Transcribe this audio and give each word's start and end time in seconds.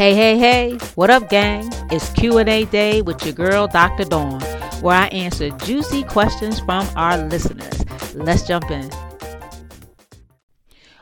Hey, 0.00 0.14
hey, 0.14 0.38
hey, 0.38 0.78
what 0.94 1.10
up, 1.10 1.28
gang? 1.28 1.68
It's 1.90 2.08
Q&A 2.14 2.64
day 2.64 3.02
with 3.02 3.22
your 3.22 3.34
girl, 3.34 3.68
Dr. 3.68 4.04
Dawn, 4.04 4.40
where 4.80 4.96
I 4.96 5.08
answer 5.08 5.50
juicy 5.50 6.04
questions 6.04 6.58
from 6.58 6.88
our 6.96 7.18
listeners. 7.18 7.84
Let's 8.14 8.48
jump 8.48 8.70
in. 8.70 8.90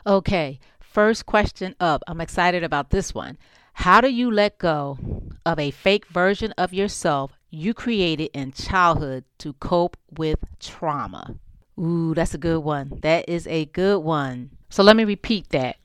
Okay, 0.05 0.59
first 0.81 1.25
question 1.25 1.77
up. 1.79 2.03
I'm 2.07 2.19
excited 2.19 2.61
about 2.61 2.89
this 2.89 3.15
one. 3.15 3.37
How 3.71 4.01
do 4.01 4.09
you 4.09 4.29
let 4.29 4.57
go 4.57 4.99
of 5.45 5.59
a 5.59 5.71
fake 5.71 6.07
version 6.07 6.51
of 6.57 6.73
yourself 6.73 7.31
you 7.49 7.73
created 7.73 8.31
in 8.33 8.51
childhood 8.51 9.23
to 9.37 9.53
cope 9.53 9.95
with 10.17 10.39
trauma? 10.59 11.35
Ooh, 11.79 12.13
that's 12.13 12.33
a 12.33 12.37
good 12.37 12.65
one. 12.65 12.99
That 13.01 13.29
is 13.29 13.47
a 13.47 13.63
good 13.63 13.99
one. 13.99 14.49
So 14.69 14.83
let 14.83 14.97
me 14.97 15.05
repeat 15.05 15.51
that. 15.51 15.77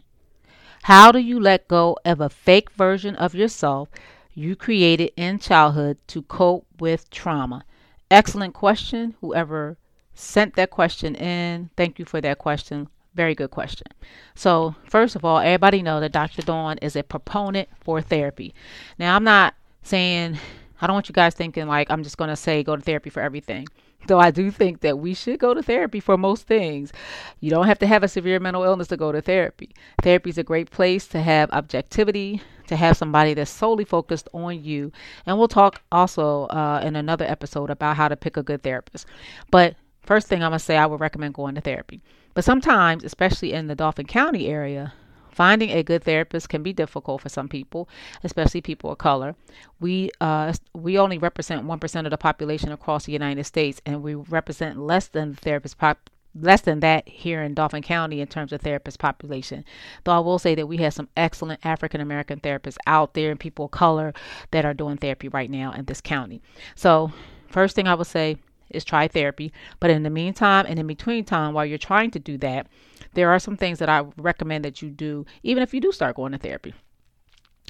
How 0.85 1.13
do 1.13 1.19
you 1.19 1.41
let 1.41 1.67
go 1.67 1.97
of 2.05 2.21
a 2.21 2.29
fake 2.29 2.71
version 2.71 3.17
of 3.17 3.35
yourself 3.35 3.89
you 4.35 4.55
created 4.55 5.13
in 5.17 5.39
childhood 5.39 5.97
to 6.09 6.21
cope 6.21 6.67
with 6.79 7.09
trauma? 7.09 7.65
Excellent 8.11 8.53
question. 8.53 9.15
Whoever 9.23 9.79
sent 10.13 10.57
that 10.57 10.69
question 10.69 11.15
in, 11.15 11.71
thank 11.75 11.99
you 11.99 12.05
for 12.05 12.21
that 12.21 12.37
question. 12.37 12.89
Very 13.15 13.35
good 13.35 13.51
question. 13.51 13.87
So, 14.35 14.75
first 14.87 15.17
of 15.17 15.25
all, 15.25 15.39
everybody 15.39 15.81
know 15.81 16.01
that 16.01 16.13
Dr. 16.13 16.43
Dawn 16.43 16.77
is 16.83 16.97
a 16.97 17.03
proponent 17.03 17.71
for 17.81 18.03
therapy. 18.03 18.55
Now, 18.99 19.17
I'm 19.17 19.25
not 19.25 19.55
saying 19.83 20.37
I 20.81 20.87
don't 20.87 20.95
want 20.95 21.09
you 21.09 21.13
guys 21.13 21.35
thinking 21.35 21.67
like 21.67 21.91
I'm 21.91 22.03
just 22.03 22.17
going 22.17 22.31
to 22.31 22.37
say 22.37 22.63
go 22.63 22.77
to 22.77 22.83
therapy 22.83 23.11
for 23.11 23.21
everything. 23.21 23.67
Though 24.07 24.19
I 24.21 24.31
do 24.31 24.51
think 24.51 24.81
that 24.81 24.99
we 24.99 25.15
should 25.15 25.39
go 25.39 25.55
to 25.55 25.63
therapy 25.63 25.99
for 26.01 26.19
most 26.19 26.47
things. 26.47 26.93
You 27.41 27.51
don't 27.51 27.67
have 27.67 27.79
to 27.79 27.87
have 27.87 28.03
a 28.03 28.09
severe 28.09 28.39
mental 28.39 28.63
illness 28.63 28.89
to 28.89 28.97
go 28.97 29.13
to 29.13 29.23
therapy. 29.23 29.71
Therapy 30.03 30.31
is 30.31 30.39
a 30.39 30.43
great 30.43 30.71
place 30.71 31.07
to 31.09 31.23
have 31.23 31.51
objectivity, 31.53 32.43
to 32.67 32.77
have 32.77 32.97
somebody 32.97 33.33
that's 33.33 33.51
solely 33.51 33.85
focused 33.85 34.29
on 34.35 34.63
you. 34.63 34.93
And 35.25 35.39
we'll 35.39 35.49
talk 35.49 35.81
also 35.91 36.45
uh, 36.47 36.83
in 36.85 36.97
another 36.97 37.25
episode 37.25 37.71
about 37.71 37.97
how 37.97 38.09
to 38.09 38.17
pick 38.17 38.37
a 38.37 38.43
good 38.43 38.63
therapist. 38.63 39.07
But 39.51 39.77
first 40.03 40.27
thing 40.27 40.43
I'm 40.43 40.51
going 40.51 40.59
to 40.59 40.65
say, 40.65 40.77
I 40.77 40.87
would 40.87 41.01
recommend 41.01 41.35
going 41.35 41.55
to 41.55 41.63
therapy. 41.63 42.03
But 42.35 42.45
sometimes, 42.45 43.05
especially 43.05 43.53
in 43.53 43.69
the 43.69 43.75
Dauphin 43.75 44.07
County 44.07 44.49
area, 44.49 44.93
Finding 45.35 45.71
a 45.71 45.83
good 45.83 46.05
therapist 46.05 46.49
can 46.49 46.63
be 46.63 46.73
difficult 46.73 47.21
for 47.21 47.29
some 47.29 47.49
people, 47.49 47.89
especially 48.23 48.61
people 48.61 48.93
of 48.93 48.99
color. 48.99 49.35
We 49.81 50.11
uh, 50.21 50.53
we 50.73 50.97
only 50.97 51.19
represent 51.19 51.65
one 51.65 51.81
percent 51.81 52.07
of 52.07 52.13
the 52.13 52.19
population 52.19 52.71
across 52.71 53.07
the 53.07 53.13
United 53.13 53.45
States, 53.45 53.81
and 53.85 54.03
we 54.03 54.15
represent 54.15 54.79
less 54.79 55.09
than 55.09 55.33
the 55.33 55.37
therapist 55.37 55.77
pop 55.79 56.09
less 56.41 56.61
than 56.63 56.81
that 56.81 57.09
here 57.09 57.43
in 57.43 57.55
Dauphin 57.55 57.83
County 57.83 58.21
in 58.21 58.27
terms 58.27 58.53
of 58.53 58.61
therapist 58.61 58.99
population. 58.99 59.65
Though 60.05 60.13
I 60.13 60.19
will 60.19 60.39
say 60.39 60.55
that 60.55 60.67
we 60.67 60.79
have 60.79 60.95
some 60.95 61.09
excellent 61.17 61.65
African 61.65 62.01
American 62.01 62.41
therapists 62.41 62.79
out 62.87 63.15
there 63.15 63.31
and 63.31 63.39
people 63.39 63.67
of 63.67 63.71
color 63.71 64.13
that 64.51 64.65
are 64.65 64.75
doing 64.75 64.97
therapy 64.97 65.29
right 65.29 65.51
now 65.51 65.73
in 65.73 65.85
this 65.85 66.01
county. 66.01 66.43
So, 66.75 67.13
first 67.49 67.77
thing 67.77 67.87
I 67.87 67.95
would 67.95 68.07
say 68.07 68.39
is 68.71 68.85
try 68.85 69.09
therapy. 69.09 69.53
But 69.81 69.91
in 69.91 70.03
the 70.03 70.11
meantime 70.11 70.67
and 70.69 70.79
in 70.79 70.87
between 70.87 71.25
time, 71.25 71.55
while 71.55 71.67
you're 71.67 71.79
trying 71.79 72.11
to 72.13 72.19
do 72.19 72.39
that, 72.39 72.67
there 73.15 73.31
are 73.31 73.39
some 73.39 73.57
things 73.57 73.79
that 73.79 73.89
I 73.89 74.05
recommend 74.17 74.65
that 74.65 74.83
you 74.83 74.91
do, 74.91 75.25
even 75.43 75.63
if 75.63 75.73
you 75.73 75.81
do 75.81 75.93
start 75.93 76.17
going 76.17 76.33
to 76.33 76.39
therapy. 76.39 76.75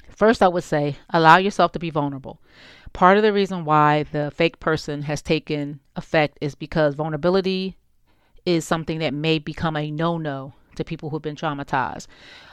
First, 0.09 0.41
I 0.41 0.47
would 0.47 0.63
say 0.63 0.97
allow 1.09 1.37
yourself 1.37 1.71
to 1.73 1.79
be 1.79 1.89
vulnerable. 1.89 2.39
Part 2.93 3.17
of 3.17 3.23
the 3.23 3.33
reason 3.33 3.65
why 3.65 4.03
the 4.03 4.31
fake 4.31 4.59
person 4.59 5.01
has 5.03 5.21
taken 5.21 5.81
effect 5.95 6.37
is 6.41 6.55
because 6.55 6.95
vulnerability 6.95 7.77
is 8.45 8.65
something 8.65 8.99
that 8.99 9.13
may 9.13 9.39
become 9.39 9.75
a 9.75 9.91
no 9.91 10.17
no 10.17 10.53
to 10.75 10.83
people 10.83 11.09
who've 11.09 11.21
been 11.21 11.35
traumatized. 11.35 12.07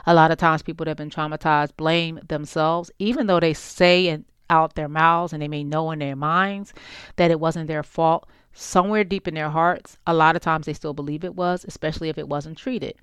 A 0.07 0.15
lot 0.15 0.31
of 0.31 0.39
times, 0.39 0.63
people 0.63 0.85
that 0.85 0.91
have 0.91 0.97
been 0.97 1.11
traumatized 1.11 1.77
blame 1.77 2.21
themselves, 2.27 2.91
even 2.99 3.27
though 3.27 3.41
they 3.41 3.55
say 3.55 4.09
and 4.09 4.25
out 4.53 4.75
their 4.75 4.89
mouths 4.89 5.33
and 5.33 5.41
they 5.41 5.49
may 5.49 5.65
know 5.65 5.91
in 5.91 5.99
their 5.99 6.17
minds 6.17 6.75
that 7.17 7.31
it 7.31 7.41
wasn't 7.41 7.67
their 7.67 7.83
fault 7.83 8.29
somewhere 8.53 9.03
deep 9.03 9.27
in 9.27 9.35
their 9.35 9.51
hearts, 9.51 9.97
a 10.07 10.15
lot 10.15 10.37
of 10.37 10.43
times 10.43 10.67
they 10.67 10.75
still 10.75 10.93
believe 10.93 11.25
it 11.25 11.35
was, 11.35 11.65
especially 11.67 12.11
if 12.11 12.19
it 12.19 12.29
wasn't 12.29 12.59
treated. 12.59 12.95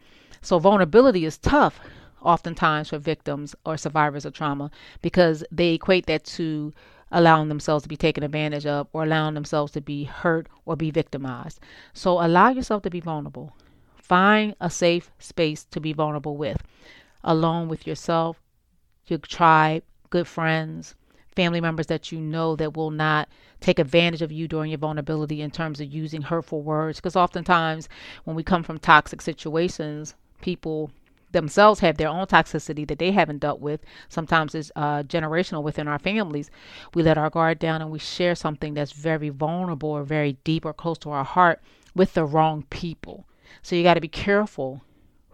So 0.42 0.60
vulnerability 0.60 1.26
is 1.26 1.38
tough 1.38 1.80
oftentimes 2.22 2.90
for 2.90 3.00
victims 3.00 3.56
or 3.66 3.78
survivors 3.78 4.26
of 4.26 4.34
trauma 4.34 4.70
because 5.02 5.44
they 5.52 5.74
equate 5.74 6.06
that 6.06 6.24
to 6.24 6.74
allowing 7.12 7.50
themselves 7.50 7.84
to 7.84 7.90
be 7.90 7.98
taken 7.98 8.24
advantage 8.24 8.66
of 8.66 8.88
or 8.94 9.04
allowing 9.04 9.34
themselves 9.34 9.72
to 9.72 9.81
be 9.81 10.04
hurt 10.04 10.48
or 10.66 10.76
be 10.76 10.92
victimized. 10.92 11.60
So 11.94 12.24
allow 12.24 12.50
yourself 12.50 12.84
to 12.84 12.90
be 12.90 13.00
vulnerable. 13.00 13.56
Find 13.96 14.56
a 14.60 14.70
safe 14.70 15.12
space 15.18 15.66
to 15.66 15.80
be 15.80 15.94
vulnerable 15.94 16.38
with, 16.38 16.62
alone 17.24 17.68
with 17.68 17.88
yourself, 17.88 18.42
your 19.08 19.20
tribe, 19.20 19.84
good 20.10 20.28
friends, 20.28 20.96
family 21.36 21.62
members 21.62 21.88
that 21.88 22.12
you 22.12 22.20
know 22.20 22.56
that 22.56 22.76
will 22.76 22.92
not 22.92 23.30
take 23.60 23.80
advantage 23.80 24.22
of 24.22 24.32
you 24.32 24.48
during 24.48 24.72
your 24.72 24.78
vulnerability 24.78 25.42
in 25.42 25.52
terms 25.52 25.80
of 25.80 25.92
using 25.92 26.22
hurtful 26.22 26.62
words. 26.62 27.00
Because 27.00 27.16
oftentimes, 27.16 27.90
when 28.24 28.36
we 28.36 28.44
come 28.44 28.64
from 28.64 28.80
toxic 28.80 29.22
situations, 29.22 30.16
people 30.42 30.92
themselves 31.32 31.80
have 31.82 31.98
their 31.98 32.08
own 32.08 32.26
toxicity 32.26 32.88
that 32.88 33.00
they 33.00 33.12
haven't 33.12 33.40
dealt 33.40 33.60
with. 33.60 33.82
Sometimes 34.08 34.56
it's 34.56 34.72
uh, 34.76 35.04
generational 35.04 35.64
within 35.64 35.88
our 35.88 36.00
families. 36.00 36.50
We 36.94 37.04
let 37.04 37.18
our 37.18 37.30
guard 37.30 37.60
down 37.60 37.82
and 37.82 37.92
we 37.92 38.00
share 38.00 38.36
something 38.36 38.74
that's 38.74 38.92
very 38.92 39.30
vulnerable 39.30 39.90
or 39.90 40.04
very 40.04 40.34
deep 40.44 40.66
or 40.66 40.74
close 40.74 40.98
to 41.00 41.12
our 41.12 41.24
heart 41.24 41.62
with 41.96 42.14
the 42.14 42.26
wrong 42.26 42.66
people. 42.70 43.26
So 43.62 43.76
you 43.76 43.84
got 43.84 43.96
to 43.96 44.02
be 44.02 44.08
careful 44.08 44.82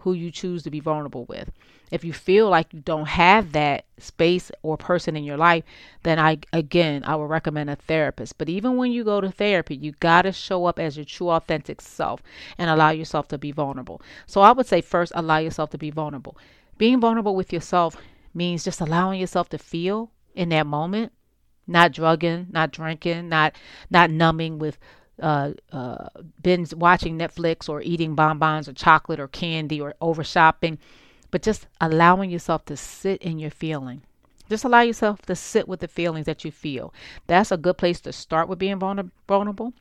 who 0.06 0.14
you 0.14 0.30
choose 0.30 0.62
to 0.62 0.70
be 0.70 0.80
vulnerable 0.80 1.26
with. 1.26 1.52
If 1.90 2.06
you 2.06 2.14
feel 2.14 2.48
like 2.48 2.72
you 2.72 2.80
don't 2.80 3.08
have 3.08 3.54
that 3.54 3.86
space 3.98 4.52
or 4.62 4.78
person 4.78 5.16
in 5.16 5.24
your 5.24 5.36
life, 5.36 5.64
then 6.04 6.20
I 6.20 6.38
again 6.54 7.04
I 7.06 7.16
would 7.16 7.30
recommend 7.30 7.72
a 7.72 7.76
therapist. 7.76 8.38
But 8.38 8.48
even 8.48 8.78
when 8.78 8.92
you 8.92 9.04
go 9.04 9.20
to 9.20 9.32
therapy, 9.32 9.76
you 9.76 9.94
got 9.94 10.22
to 10.22 10.32
show 10.32 10.66
up 10.66 10.78
as 10.78 10.96
your 10.96 11.06
true 11.06 11.32
authentic 11.32 11.82
self 11.82 12.22
and 12.60 12.70
allow 12.70 12.92
yourself 12.92 13.28
to 13.30 13.40
be 13.40 13.52
vulnerable. 13.52 14.00
So 14.28 14.42
I 14.42 14.52
would 14.52 14.68
say 14.68 14.80
first 14.80 15.12
allow 15.16 15.40
yourself 15.40 15.72
to 15.72 15.78
be 15.80 15.90
vulnerable. 15.90 16.38
Being 16.78 17.02
vulnerable 17.02 17.36
with 17.36 17.52
yourself 17.52 17.98
means 18.32 18.64
just 18.64 18.82
allowing 18.82 19.20
yourself 19.20 19.50
to 19.50 19.58
feel 19.58 20.12
in 20.36 20.50
that 20.50 20.68
moment, 20.68 21.14
not 21.66 21.94
drugging, 21.94 22.46
not 22.52 22.72
drinking, 22.72 23.28
not 23.30 23.56
not 23.90 24.12
numbing 24.12 24.60
with 24.60 24.78
uh, 25.22 25.52
uh, 25.72 26.10
binge 26.42 26.74
watching 26.74 27.18
Netflix 27.18 27.70
or 27.70 27.82
eating 27.82 28.16
bonbons 28.16 28.68
or 28.68 28.74
chocolate 28.74 29.20
or 29.20 29.28
candy 29.28 29.80
or 29.80 29.96
over 30.02 30.24
shopping, 30.24 30.78
but 31.32 31.42
just 31.42 31.68
allowing 31.80 32.30
yourself 32.30 32.66
to 32.66 32.78
sit 32.78 33.22
in 33.22 33.40
your 33.40 33.52
feeling. 33.52 34.02
Just 34.50 34.64
allow 34.64 34.82
yourself 34.82 35.22
to 35.24 35.36
sit 35.36 35.68
with 35.68 35.80
the 35.80 35.88
feelings 35.88 36.26
that 36.28 36.46
you 36.46 36.52
feel. 36.52 36.94
That's 37.28 37.52
a 37.52 37.58
good 37.58 37.78
place 37.78 38.00
to 38.02 38.14
start 38.14 38.48
with 38.48 38.60
being 38.60 38.80
vulnerable. 38.80 39.74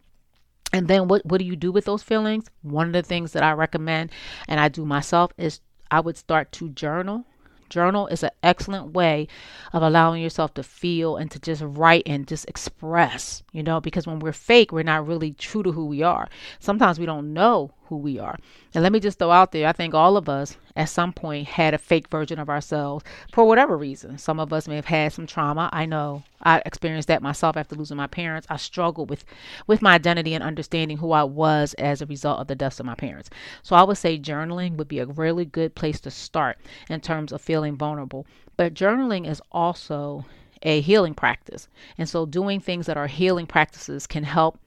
And 0.72 0.88
then 0.88 1.06
what, 1.06 1.24
what 1.26 1.38
do 1.38 1.44
you 1.44 1.56
do 1.56 1.70
with 1.70 1.84
those 1.84 2.02
feelings? 2.02 2.46
One 2.62 2.88
of 2.88 2.92
the 2.94 3.02
things 3.02 3.32
that 3.32 3.42
I 3.42 3.52
recommend 3.52 4.10
and 4.48 4.58
I 4.58 4.68
do 4.68 4.84
myself 4.84 5.32
is 5.36 5.60
I 5.90 6.00
would 6.00 6.16
start 6.16 6.50
to 6.52 6.70
journal 6.70 7.26
Journal 7.68 8.06
is 8.08 8.22
an 8.22 8.30
excellent 8.42 8.92
way 8.92 9.28
of 9.72 9.82
allowing 9.82 10.22
yourself 10.22 10.54
to 10.54 10.62
feel 10.62 11.16
and 11.16 11.30
to 11.30 11.38
just 11.38 11.62
write 11.64 12.04
and 12.06 12.26
just 12.26 12.48
express, 12.48 13.42
you 13.52 13.62
know, 13.62 13.80
because 13.80 14.06
when 14.06 14.18
we're 14.18 14.32
fake, 14.32 14.72
we're 14.72 14.82
not 14.82 15.06
really 15.06 15.32
true 15.32 15.62
to 15.62 15.72
who 15.72 15.86
we 15.86 16.02
are. 16.02 16.28
Sometimes 16.60 16.98
we 16.98 17.06
don't 17.06 17.32
know 17.32 17.72
who 17.86 17.96
we 17.96 18.18
are. 18.18 18.38
And 18.74 18.82
let 18.82 18.92
me 18.92 19.00
just 19.00 19.18
throw 19.18 19.30
out 19.30 19.52
there 19.52 19.68
I 19.68 19.72
think 19.72 19.94
all 19.94 20.16
of 20.16 20.28
us 20.28 20.56
at 20.76 20.88
some 20.88 21.12
point 21.12 21.46
had 21.46 21.74
a 21.74 21.78
fake 21.78 22.08
version 22.08 22.38
of 22.38 22.48
ourselves 22.48 23.04
for 23.32 23.44
whatever 23.44 23.76
reason. 23.76 24.18
Some 24.18 24.40
of 24.40 24.52
us 24.52 24.66
may 24.66 24.76
have 24.76 24.86
had 24.86 25.12
some 25.12 25.26
trauma. 25.26 25.70
I 25.72 25.86
know 25.86 26.22
I 26.42 26.62
experienced 26.66 27.08
that 27.08 27.22
myself 27.22 27.56
after 27.56 27.76
losing 27.76 27.96
my 27.96 28.06
parents. 28.06 28.46
I 28.50 28.56
struggled 28.56 29.10
with 29.10 29.24
with 29.66 29.82
my 29.82 29.94
identity 29.94 30.34
and 30.34 30.42
understanding 30.42 30.98
who 30.98 31.12
I 31.12 31.24
was 31.24 31.74
as 31.74 32.02
a 32.02 32.06
result 32.06 32.40
of 32.40 32.46
the 32.46 32.54
deaths 32.54 32.80
of 32.80 32.86
my 32.86 32.94
parents. 32.94 33.30
So 33.62 33.76
I 33.76 33.82
would 33.82 33.98
say 33.98 34.18
journaling 34.18 34.76
would 34.76 34.88
be 34.88 34.98
a 34.98 35.06
really 35.06 35.44
good 35.44 35.74
place 35.74 36.00
to 36.00 36.10
start 36.10 36.58
in 36.88 37.00
terms 37.00 37.32
of 37.32 37.40
feeling 37.40 37.76
vulnerable. 37.76 38.26
But 38.56 38.74
journaling 38.74 39.28
is 39.28 39.42
also 39.52 40.24
a 40.62 40.80
healing 40.80 41.14
practice. 41.14 41.68
And 41.98 42.08
so 42.08 42.26
doing 42.26 42.60
things 42.60 42.86
that 42.86 42.96
are 42.96 43.06
healing 43.06 43.46
practices 43.46 44.06
can 44.06 44.24
help 44.24 44.58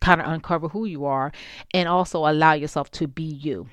kind 0.00 0.20
of 0.20 0.26
uncover 0.26 0.68
who 0.68 0.84
you 0.84 1.04
are 1.04 1.32
and 1.72 1.88
also 1.88 2.26
allow 2.26 2.52
yourself 2.52 2.90
to 2.92 3.06
be 3.06 3.22
you. 3.22 3.68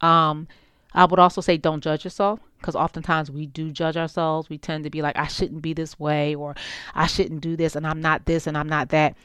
Um, 0.00 0.48
I 0.94 1.04
would 1.04 1.18
also 1.18 1.40
say 1.40 1.56
don't 1.56 1.82
judge 1.82 2.04
yourself 2.04 2.40
because 2.58 2.76
oftentimes 2.76 3.30
we 3.30 3.46
do 3.46 3.70
judge 3.70 3.96
ourselves. 3.96 4.48
We 4.48 4.58
tend 4.58 4.84
to 4.84 4.90
be 4.90 5.02
like, 5.02 5.16
I 5.16 5.26
shouldn't 5.26 5.62
be 5.62 5.72
this 5.72 5.98
way, 5.98 6.34
or 6.34 6.54
I 6.94 7.06
shouldn't 7.06 7.40
do 7.40 7.56
this, 7.56 7.76
and 7.76 7.86
I'm 7.86 8.00
not 8.00 8.26
this, 8.26 8.46
and 8.46 8.56
I'm 8.56 8.68
not 8.68 8.90
that, 8.90 9.16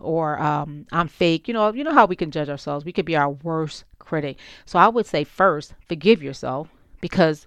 or 0.00 0.40
um, 0.40 0.86
I'm 0.92 1.08
fake. 1.08 1.48
You 1.48 1.54
know, 1.54 1.72
you 1.72 1.82
know 1.82 1.94
how 1.94 2.06
we 2.06 2.16
can 2.16 2.30
judge 2.30 2.48
ourselves. 2.48 2.84
We 2.84 2.92
could 2.92 3.06
be 3.06 3.16
our 3.16 3.30
worst 3.30 3.84
critic. 3.98 4.38
So 4.64 4.78
I 4.78 4.88
would 4.88 5.06
say 5.06 5.24
first, 5.24 5.74
forgive 5.88 6.22
yourself 6.22 6.68
because 7.00 7.46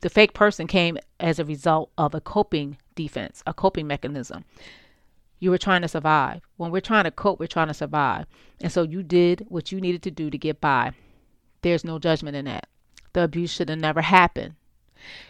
the 0.00 0.10
fake 0.10 0.34
person 0.34 0.66
came 0.66 0.98
as 1.20 1.38
a 1.38 1.44
result 1.44 1.90
of 1.98 2.14
a 2.14 2.20
coping 2.20 2.78
defense, 2.94 3.42
a 3.46 3.52
coping 3.52 3.86
mechanism. 3.86 4.44
You 5.38 5.50
were 5.50 5.58
trying 5.58 5.82
to 5.82 5.88
survive. 5.88 6.42
When 6.56 6.70
we're 6.70 6.80
trying 6.80 7.04
to 7.04 7.10
cope, 7.10 7.38
we're 7.38 7.46
trying 7.46 7.68
to 7.68 7.74
survive. 7.74 8.26
And 8.60 8.72
so 8.72 8.82
you 8.82 9.02
did 9.02 9.46
what 9.48 9.70
you 9.70 9.80
needed 9.80 10.02
to 10.04 10.10
do 10.10 10.30
to 10.30 10.38
get 10.38 10.60
by. 10.60 10.92
There's 11.62 11.84
no 11.84 11.98
judgment 11.98 12.36
in 12.36 12.46
that. 12.46 12.68
The 13.12 13.24
abuse 13.24 13.50
should 13.50 13.68
have 13.68 13.78
never 13.78 14.02
happened. 14.02 14.54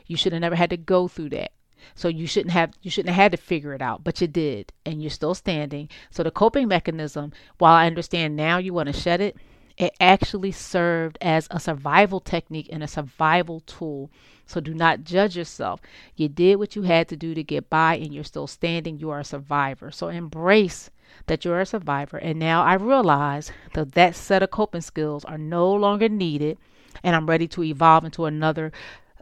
You 0.06 0.17
should 0.17 0.32
have 0.32 0.41
never 0.41 0.55
had 0.55 0.70
to 0.70 0.76
go 0.76 1.08
through 1.08 1.31
that. 1.31 1.53
So 1.94 2.08
you 2.08 2.26
shouldn't 2.26 2.53
have 2.53 2.73
you 2.82 2.91
shouldn't 2.91 3.14
have 3.14 3.23
had 3.23 3.32
to 3.32 3.38
figure 3.38 3.75
it 3.75 3.82
out, 3.82 4.03
but 4.03 4.20
you 4.20 4.26
did, 4.26 4.73
and 4.85 5.00
you're 5.00 5.11
still 5.11 5.35
standing. 5.35 5.88
So 6.11 6.23
the 6.23 6.31
coping 6.31 6.69
mechanism, 6.69 7.32
while 7.59 7.75
I 7.75 7.87
understand 7.87 8.37
now 8.37 8.59
you 8.59 8.73
want 8.73 8.88
to 8.88 8.93
shed 8.93 9.20
it, 9.20 9.37
it 9.76 9.94
actually 10.00 10.52
served 10.52 11.19
as 11.20 11.49
a 11.50 11.61
survival 11.61 12.20
technique 12.20 12.69
and 12.73 12.82
a 12.82 12.88
survival 12.88 13.61
tool. 13.61 14.11
So 14.46 14.61
do 14.61 14.73
not 14.73 15.05
judge 15.05 15.37
yourself. 15.37 15.81
You 16.14 16.28
did 16.28 16.56
what 16.56 16.76
you 16.76 16.82
had 16.82 17.08
to 17.08 17.17
do 17.17 17.34
to 17.34 17.43
get 17.43 17.69
by, 17.69 17.96
and 17.96 18.14
you're 18.14 18.25
still 18.25 18.46
standing. 18.46 18.99
You 18.99 19.11
are 19.11 19.20
a 19.20 19.25
survivor. 19.25 19.90
So 19.90 20.08
embrace 20.08 20.90
that 21.26 21.44
you're 21.44 21.61
a 21.61 21.67
survivor. 21.67 22.17
And 22.19 22.38
now 22.38 22.62
I 22.62 22.75
realize 22.75 23.50
that 23.75 23.93
that 23.93 24.14
set 24.14 24.43
of 24.43 24.50
coping 24.50 24.81
skills 24.81 25.25
are 25.25 25.38
no 25.38 25.73
longer 25.73 26.08
needed, 26.08 26.58
and 27.02 27.14
I'm 27.14 27.26
ready 27.26 27.49
to 27.49 27.64
evolve 27.64 28.05
into 28.05 28.25
another 28.25 28.73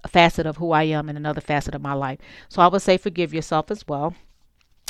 facet 0.06 0.46
of 0.46 0.58
who 0.58 0.72
I 0.72 0.84
am 0.84 1.08
and 1.08 1.16
another 1.16 1.40
facet 1.40 1.74
of 1.74 1.82
my 1.82 1.94
life. 1.94 2.18
So 2.48 2.62
I 2.62 2.68
would 2.68 2.82
say 2.82 2.98
forgive 2.98 3.32
yourself 3.34 3.70
as 3.70 3.88
well. 3.88 4.14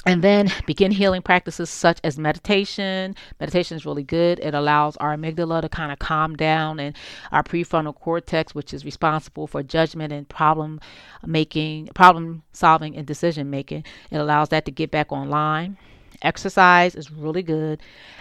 And 0.07 0.23
then 0.23 0.53
begin 0.67 0.91
healing 0.91 1.23
practices 1.23 1.71
such 1.71 1.99
as 2.05 2.19
meditation. 2.19 3.17
Meditation 3.41 3.77
is 3.77 3.87
really 3.87 4.03
good. 4.03 4.39
It 4.41 4.55
allows 4.55 4.97
our 4.99 5.17
amygdala 5.17 5.63
to 5.63 5.69
kind 5.69 5.91
of 5.91 5.99
calm 5.99 6.37
down 6.37 6.79
and 6.79 6.95
our 7.33 7.43
prefrontal 7.43 7.95
cortex, 7.95 8.55
which 8.55 8.75
is 8.75 8.85
responsible 8.85 9.47
for 9.47 9.63
judgment 9.63 10.13
and 10.13 10.29
problem 10.29 10.81
making, 11.25 11.87
problem 11.95 12.43
solving, 12.53 12.97
and 12.97 13.07
decision 13.07 13.49
making. 13.49 13.85
It 14.11 14.19
allows 14.19 14.51
that 14.51 14.67
to 14.67 14.71
get 14.71 14.91
back 14.91 15.11
online. 15.11 15.79
Exercise 16.21 16.95
is 16.95 17.11
really 17.11 17.43
good. 17.43 17.81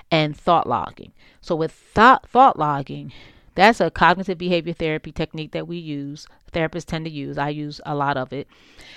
And 0.10 0.38
thought 0.38 0.68
logging. 0.68 1.12
So, 1.42 1.56
with 1.56 1.72
thought, 1.72 2.30
thought 2.30 2.58
logging, 2.58 3.12
that's 3.56 3.82
a 3.82 3.92
cognitive 3.92 4.38
behavior 4.38 4.74
therapy 4.74 5.12
technique 5.12 5.52
that 5.52 5.68
we 5.68 5.78
use. 5.78 6.28
Therapists 6.54 6.86
tend 6.86 7.06
to 7.06 7.12
use. 7.12 7.38
I 7.38 7.50
use 7.50 7.82
a 7.86 7.96
lot 7.96 8.16
of 8.16 8.32
it. 8.32 8.48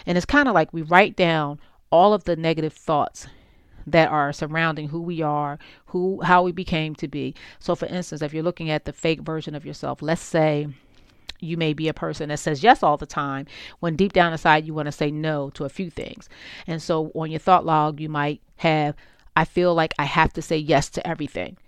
And 0.05 0.17
it's 0.17 0.27
kind 0.27 0.47
of 0.47 0.55
like 0.55 0.73
we 0.73 0.82
write 0.82 1.17
down 1.17 1.59
all 1.91 2.12
of 2.12 2.25
the 2.25 2.37
negative 2.37 2.73
thoughts 2.73 3.27
that 3.87 4.11
are 4.11 4.33
surrounding 4.33 4.88
who 4.88 5.00
we 5.00 5.23
are, 5.23 5.59
who 5.87 6.21
how 6.23 6.43
we 6.43 6.53
became 6.53 6.94
to 6.97 7.09
be. 7.09 7.35
So 7.61 7.75
for 7.75 7.87
instance, 7.87 8.23
if 8.23 8.35
you're 8.35 8.43
looking 8.43 8.71
at 8.71 8.85
the 8.85 8.93
fake 8.93 9.21
version 9.21 9.55
of 9.55 9.65
yourself, 9.65 10.03
let's 10.03 10.23
say 10.23 10.69
you 11.38 11.56
may 11.56 11.73
be 11.73 11.88
a 11.88 11.94
person 11.94 12.31
that 12.31 12.38
says 12.38 12.62
yes 12.62 12.83
all 12.83 12.97
the 12.97 13.06
time 13.06 13.47
when 13.81 13.94
deep 13.94 14.12
down 14.12 14.33
inside 14.33 14.67
you 14.67 14.75
want 14.75 14.87
to 14.87 14.93
say 14.93 15.11
no 15.11 15.50
to 15.50 15.65
a 15.65 15.69
few 15.69 15.91
things. 15.91 16.29
And 16.67 16.83
so 16.83 17.12
on 17.15 17.31
your 17.31 17.38
thought 17.41 17.65
log, 17.65 18.00
you 18.00 18.09
might 18.09 18.41
have 18.56 18.97
I 19.37 19.44
feel 19.44 19.75
like 19.75 19.94
I 19.99 20.05
have 20.05 20.32
to 20.35 20.43
say 20.43 20.56
yes 20.56 20.89
to 20.91 21.06
everything. 21.06 21.59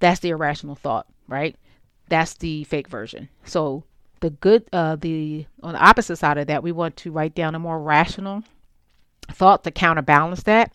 That's 0.00 0.20
the 0.20 0.30
irrational 0.30 0.74
thought, 0.74 1.06
right? 1.28 1.56
That's 2.08 2.34
the 2.34 2.64
fake 2.64 2.88
version. 2.88 3.28
So 3.44 3.84
the 4.20 4.30
good 4.30 4.64
uh 4.72 4.96
the 4.96 5.46
on 5.62 5.74
the 5.74 5.84
opposite 5.84 6.16
side 6.16 6.38
of 6.38 6.48
that, 6.48 6.62
we 6.62 6.72
want 6.72 6.96
to 6.96 7.12
write 7.12 7.34
down 7.34 7.54
a 7.54 7.58
more 7.60 7.80
rational 7.80 8.42
thought 9.30 9.64
to 9.64 9.70
counterbalance 9.70 10.42
that. 10.44 10.72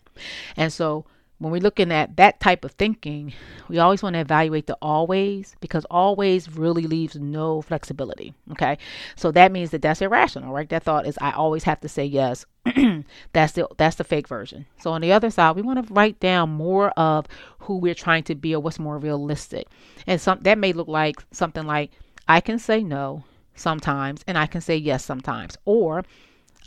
And 0.56 0.72
so 0.72 1.04
when 1.38 1.50
we're 1.52 1.60
looking 1.60 1.92
at 1.92 2.16
that 2.16 2.40
type 2.40 2.64
of 2.64 2.70
thinking, 2.72 3.32
we 3.68 3.78
always 3.78 4.02
want 4.02 4.14
to 4.14 4.20
evaluate 4.20 4.66
the 4.66 4.78
always 4.80 5.56
because 5.60 5.84
always 5.90 6.48
really 6.48 6.86
leaves 6.86 7.16
no 7.16 7.60
flexibility. 7.60 8.32
Okay. 8.52 8.78
So 9.16 9.30
that 9.32 9.52
means 9.52 9.70
that 9.70 9.82
that's 9.82 10.00
irrational, 10.00 10.54
right? 10.54 10.68
That 10.68 10.84
thought 10.84 11.06
is 11.06 11.18
I 11.20 11.32
always 11.32 11.64
have 11.64 11.80
to 11.80 11.88
say 11.88 12.04
yes. 12.04 12.46
that's 13.32 13.52
the 13.52 13.68
that's 13.76 13.96
the 13.96 14.04
fake 14.04 14.28
version. 14.28 14.66
So 14.80 14.92
on 14.92 15.00
the 15.00 15.12
other 15.12 15.30
side, 15.30 15.56
we 15.56 15.62
want 15.62 15.86
to 15.86 15.92
write 15.92 16.20
down 16.20 16.50
more 16.50 16.90
of 16.90 17.26
who 17.58 17.76
we're 17.78 17.94
trying 17.94 18.24
to 18.24 18.34
be 18.34 18.54
or 18.54 18.60
what's 18.60 18.78
more 18.78 18.98
realistic. 18.98 19.66
And 20.06 20.20
some 20.20 20.38
that 20.42 20.58
may 20.58 20.72
look 20.72 20.88
like 20.88 21.16
something 21.32 21.66
like 21.66 21.90
I 22.28 22.40
can 22.40 22.58
say 22.58 22.82
no 22.82 23.24
sometimes 23.54 24.24
and 24.26 24.38
I 24.38 24.46
can 24.46 24.60
say 24.60 24.76
yes 24.76 25.04
sometimes. 25.04 25.58
Or 25.64 26.04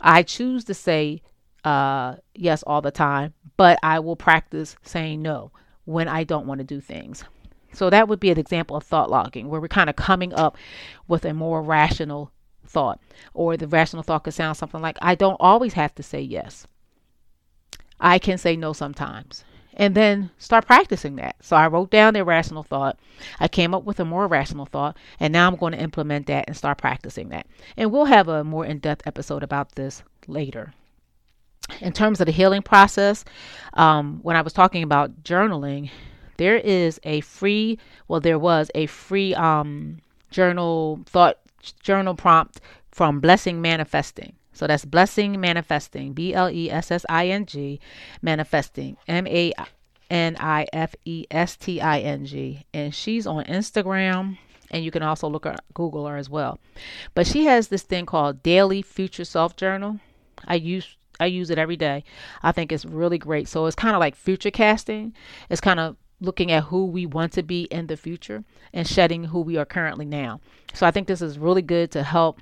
I 0.00 0.22
choose 0.22 0.64
to 0.64 0.74
say 0.74 1.22
uh, 1.64 2.16
yes 2.34 2.62
all 2.62 2.80
the 2.80 2.90
time, 2.90 3.34
but 3.56 3.78
I 3.82 3.98
will 3.98 4.16
practice 4.16 4.76
saying 4.82 5.22
no 5.22 5.50
when 5.84 6.08
I 6.08 6.24
don't 6.24 6.46
want 6.46 6.58
to 6.58 6.64
do 6.64 6.80
things. 6.80 7.24
So 7.72 7.90
that 7.90 8.08
would 8.08 8.20
be 8.20 8.30
an 8.30 8.38
example 8.38 8.76
of 8.76 8.84
thought 8.84 9.10
logging, 9.10 9.48
where 9.48 9.60
we're 9.60 9.68
kind 9.68 9.90
of 9.90 9.96
coming 9.96 10.32
up 10.32 10.56
with 11.06 11.24
a 11.24 11.34
more 11.34 11.62
rational 11.62 12.32
thought. 12.66 13.00
Or 13.34 13.56
the 13.56 13.68
rational 13.68 14.02
thought 14.02 14.24
could 14.24 14.34
sound 14.34 14.56
something 14.56 14.80
like, 14.80 14.98
I 15.02 15.14
don't 15.14 15.36
always 15.40 15.74
have 15.74 15.94
to 15.96 16.02
say 16.02 16.20
yes. 16.20 16.66
I 18.00 18.18
can 18.18 18.38
say 18.38 18.56
no 18.56 18.72
sometimes. 18.72 19.44
And 19.74 19.94
then 19.94 20.30
start 20.38 20.66
practicing 20.66 21.16
that. 21.16 21.36
So 21.40 21.56
I 21.56 21.68
wrote 21.68 21.90
down 21.90 22.14
the 22.14 22.24
rational 22.24 22.64
thought. 22.64 22.98
I 23.38 23.46
came 23.46 23.74
up 23.74 23.84
with 23.84 24.00
a 24.00 24.04
more 24.04 24.26
rational 24.26 24.66
thought. 24.66 24.96
And 25.20 25.32
now 25.32 25.46
I'm 25.46 25.56
going 25.56 25.72
to 25.72 25.80
implement 25.80 26.26
that 26.26 26.46
and 26.48 26.56
start 26.56 26.78
practicing 26.78 27.28
that. 27.28 27.46
And 27.76 27.92
we'll 27.92 28.06
have 28.06 28.28
a 28.28 28.42
more 28.42 28.64
in 28.64 28.78
depth 28.78 29.06
episode 29.06 29.42
about 29.42 29.76
this 29.76 30.02
later 30.26 30.72
in 31.80 31.92
terms 31.92 32.20
of 32.20 32.26
the 32.26 32.32
healing 32.32 32.62
process, 32.62 33.24
um, 33.74 34.20
when 34.22 34.36
I 34.36 34.42
was 34.42 34.52
talking 34.52 34.82
about 34.82 35.22
journaling, 35.22 35.90
there 36.36 36.56
is 36.56 37.00
a 37.04 37.20
free, 37.20 37.78
well, 38.06 38.20
there 38.20 38.38
was 38.38 38.70
a 38.74 38.86
free 38.86 39.34
um, 39.34 39.98
journal 40.30 41.00
thought 41.06 41.38
journal 41.82 42.14
prompt 42.14 42.60
from 42.90 43.20
Blessing 43.20 43.60
Manifesting. 43.60 44.34
So 44.52 44.66
that's 44.66 44.84
Blessing 44.84 45.40
Manifesting, 45.40 46.12
B 46.12 46.34
L 46.34 46.50
E 46.50 46.70
S 46.70 46.90
S 46.90 47.06
I 47.08 47.28
N 47.28 47.46
G, 47.46 47.80
Manifesting, 48.22 48.96
M 49.06 49.26
A 49.26 49.52
N 50.10 50.36
I 50.40 50.66
F 50.72 50.94
E 51.04 51.26
S 51.30 51.56
T 51.56 51.80
I 51.80 52.00
N 52.00 52.24
G. 52.24 52.64
And 52.74 52.94
she's 52.94 53.26
on 53.26 53.44
Instagram 53.44 54.38
and 54.70 54.84
you 54.84 54.90
can 54.90 55.02
also 55.02 55.28
look 55.28 55.46
at 55.46 55.60
Google 55.74 56.06
her 56.06 56.16
as 56.16 56.28
well. 56.28 56.58
But 57.14 57.26
she 57.26 57.44
has 57.44 57.68
this 57.68 57.82
thing 57.82 58.06
called 58.06 58.42
Daily 58.42 58.82
Future 58.82 59.24
Self 59.24 59.56
Journal. 59.56 60.00
I 60.46 60.56
use 60.56 60.96
I 61.20 61.26
use 61.26 61.50
it 61.50 61.58
every 61.58 61.76
day. 61.76 62.04
I 62.42 62.52
think 62.52 62.72
it's 62.72 62.84
really 62.84 63.18
great. 63.18 63.48
So 63.48 63.66
it's 63.66 63.76
kind 63.76 63.94
of 63.94 64.00
like 64.00 64.14
future 64.14 64.50
casting. 64.50 65.14
It's 65.50 65.60
kind 65.60 65.80
of 65.80 65.96
looking 66.20 66.50
at 66.50 66.64
who 66.64 66.86
we 66.86 67.06
want 67.06 67.32
to 67.32 67.42
be 67.42 67.62
in 67.64 67.86
the 67.86 67.96
future 67.96 68.44
and 68.72 68.86
shedding 68.86 69.24
who 69.24 69.40
we 69.40 69.56
are 69.56 69.64
currently 69.64 70.04
now. 70.04 70.40
So 70.74 70.86
I 70.86 70.90
think 70.90 71.06
this 71.06 71.22
is 71.22 71.38
really 71.38 71.62
good 71.62 71.90
to 71.92 72.02
help 72.02 72.40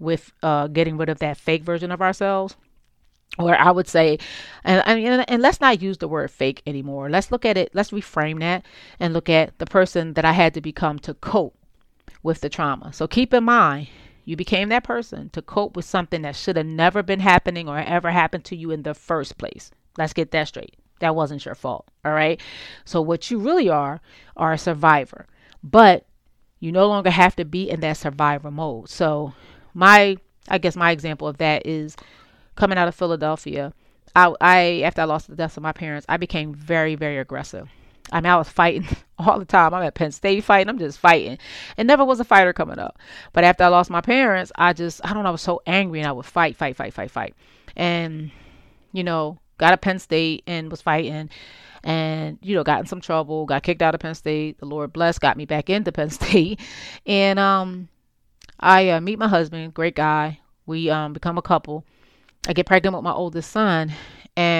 with 0.00 0.32
uh, 0.42 0.68
getting 0.68 0.96
rid 0.96 1.08
of 1.08 1.18
that 1.18 1.36
fake 1.36 1.62
version 1.62 1.90
of 1.90 2.00
ourselves. 2.00 2.56
Or 3.38 3.54
I 3.54 3.70
would 3.70 3.86
say, 3.86 4.18
and, 4.64 4.82
and 4.86 5.28
and 5.28 5.42
let's 5.42 5.60
not 5.60 5.82
use 5.82 5.98
the 5.98 6.08
word 6.08 6.30
fake 6.30 6.62
anymore. 6.66 7.10
Let's 7.10 7.30
look 7.30 7.44
at 7.44 7.56
it. 7.56 7.70
Let's 7.74 7.90
reframe 7.90 8.40
that 8.40 8.64
and 8.98 9.12
look 9.12 9.28
at 9.28 9.58
the 9.58 9.66
person 9.66 10.14
that 10.14 10.24
I 10.24 10.32
had 10.32 10.54
to 10.54 10.60
become 10.60 10.98
to 11.00 11.14
cope 11.14 11.54
with 12.22 12.40
the 12.40 12.48
trauma. 12.48 12.92
So 12.92 13.06
keep 13.06 13.34
in 13.34 13.44
mind, 13.44 13.88
you 14.28 14.36
became 14.36 14.68
that 14.68 14.84
person 14.84 15.30
to 15.30 15.40
cope 15.40 15.74
with 15.74 15.86
something 15.86 16.20
that 16.20 16.36
should 16.36 16.58
have 16.58 16.66
never 16.66 17.02
been 17.02 17.20
happening 17.20 17.66
or 17.66 17.78
ever 17.78 18.10
happened 18.10 18.44
to 18.44 18.54
you 18.54 18.70
in 18.70 18.82
the 18.82 18.92
first 18.92 19.38
place. 19.38 19.70
Let's 19.96 20.12
get 20.12 20.32
that 20.32 20.48
straight. 20.48 20.74
That 21.00 21.16
wasn't 21.16 21.46
your 21.46 21.54
fault. 21.54 21.88
All 22.04 22.12
right. 22.12 22.38
So, 22.84 23.00
what 23.00 23.30
you 23.30 23.38
really 23.38 23.70
are, 23.70 24.02
are 24.36 24.52
a 24.52 24.58
survivor. 24.58 25.26
But 25.64 26.04
you 26.60 26.72
no 26.72 26.86
longer 26.88 27.08
have 27.08 27.36
to 27.36 27.46
be 27.46 27.70
in 27.70 27.80
that 27.80 27.96
survivor 27.96 28.50
mode. 28.50 28.90
So, 28.90 29.32
my, 29.72 30.18
I 30.46 30.58
guess, 30.58 30.76
my 30.76 30.90
example 30.90 31.26
of 31.26 31.38
that 31.38 31.66
is 31.66 31.96
coming 32.54 32.76
out 32.76 32.86
of 32.86 32.94
Philadelphia. 32.94 33.72
I, 34.14 34.34
I 34.42 34.82
after 34.84 35.00
I 35.00 35.04
lost 35.04 35.28
the 35.28 35.36
deaths 35.36 35.56
of 35.56 35.62
my 35.62 35.72
parents, 35.72 36.04
I 36.06 36.18
became 36.18 36.52
very, 36.52 36.96
very 36.96 37.16
aggressive. 37.16 37.70
I 38.12 38.20
mean, 38.20 38.30
I 38.30 38.36
was 38.36 38.48
fighting 38.48 38.86
all 39.18 39.38
the 39.38 39.44
time. 39.44 39.74
I'm 39.74 39.82
at 39.82 39.94
Penn 39.94 40.12
State 40.12 40.44
fighting. 40.44 40.68
I'm 40.68 40.78
just 40.78 40.98
fighting. 40.98 41.38
And 41.76 41.86
never 41.86 42.04
was 42.04 42.20
a 42.20 42.24
fighter 42.24 42.52
coming 42.52 42.78
up. 42.78 42.98
But 43.32 43.44
after 43.44 43.64
I 43.64 43.68
lost 43.68 43.90
my 43.90 44.00
parents, 44.00 44.52
I 44.56 44.72
just, 44.72 45.00
I 45.04 45.12
don't 45.12 45.22
know, 45.22 45.28
I 45.28 45.32
was 45.32 45.42
so 45.42 45.62
angry 45.66 46.00
and 46.00 46.08
I 46.08 46.12
would 46.12 46.26
fight, 46.26 46.56
fight, 46.56 46.76
fight, 46.76 46.94
fight, 46.94 47.10
fight. 47.10 47.34
And, 47.76 48.30
you 48.92 49.04
know, 49.04 49.38
got 49.58 49.70
to 49.70 49.76
Penn 49.76 49.98
State 49.98 50.44
and 50.46 50.70
was 50.70 50.82
fighting 50.82 51.30
and, 51.84 52.38
you 52.42 52.54
know, 52.54 52.64
got 52.64 52.80
in 52.80 52.86
some 52.86 53.00
trouble, 53.00 53.46
got 53.46 53.62
kicked 53.62 53.82
out 53.82 53.94
of 53.94 54.00
Penn 54.00 54.14
State. 54.14 54.58
The 54.58 54.66
Lord 54.66 54.92
bless, 54.92 55.18
got 55.18 55.36
me 55.36 55.44
back 55.44 55.70
into 55.70 55.92
Penn 55.92 56.10
State. 56.10 56.60
And 57.06 57.38
um, 57.38 57.88
I 58.58 58.90
uh, 58.90 59.00
meet 59.00 59.18
my 59.18 59.28
husband, 59.28 59.74
great 59.74 59.94
guy. 59.94 60.40
We 60.66 60.90
um, 60.90 61.12
become 61.12 61.38
a 61.38 61.42
couple. 61.42 61.84
I 62.46 62.52
get 62.52 62.66
pregnant 62.66 62.94
with 62.94 63.04
my 63.04 63.12
oldest 63.12 63.50
son 63.50 63.92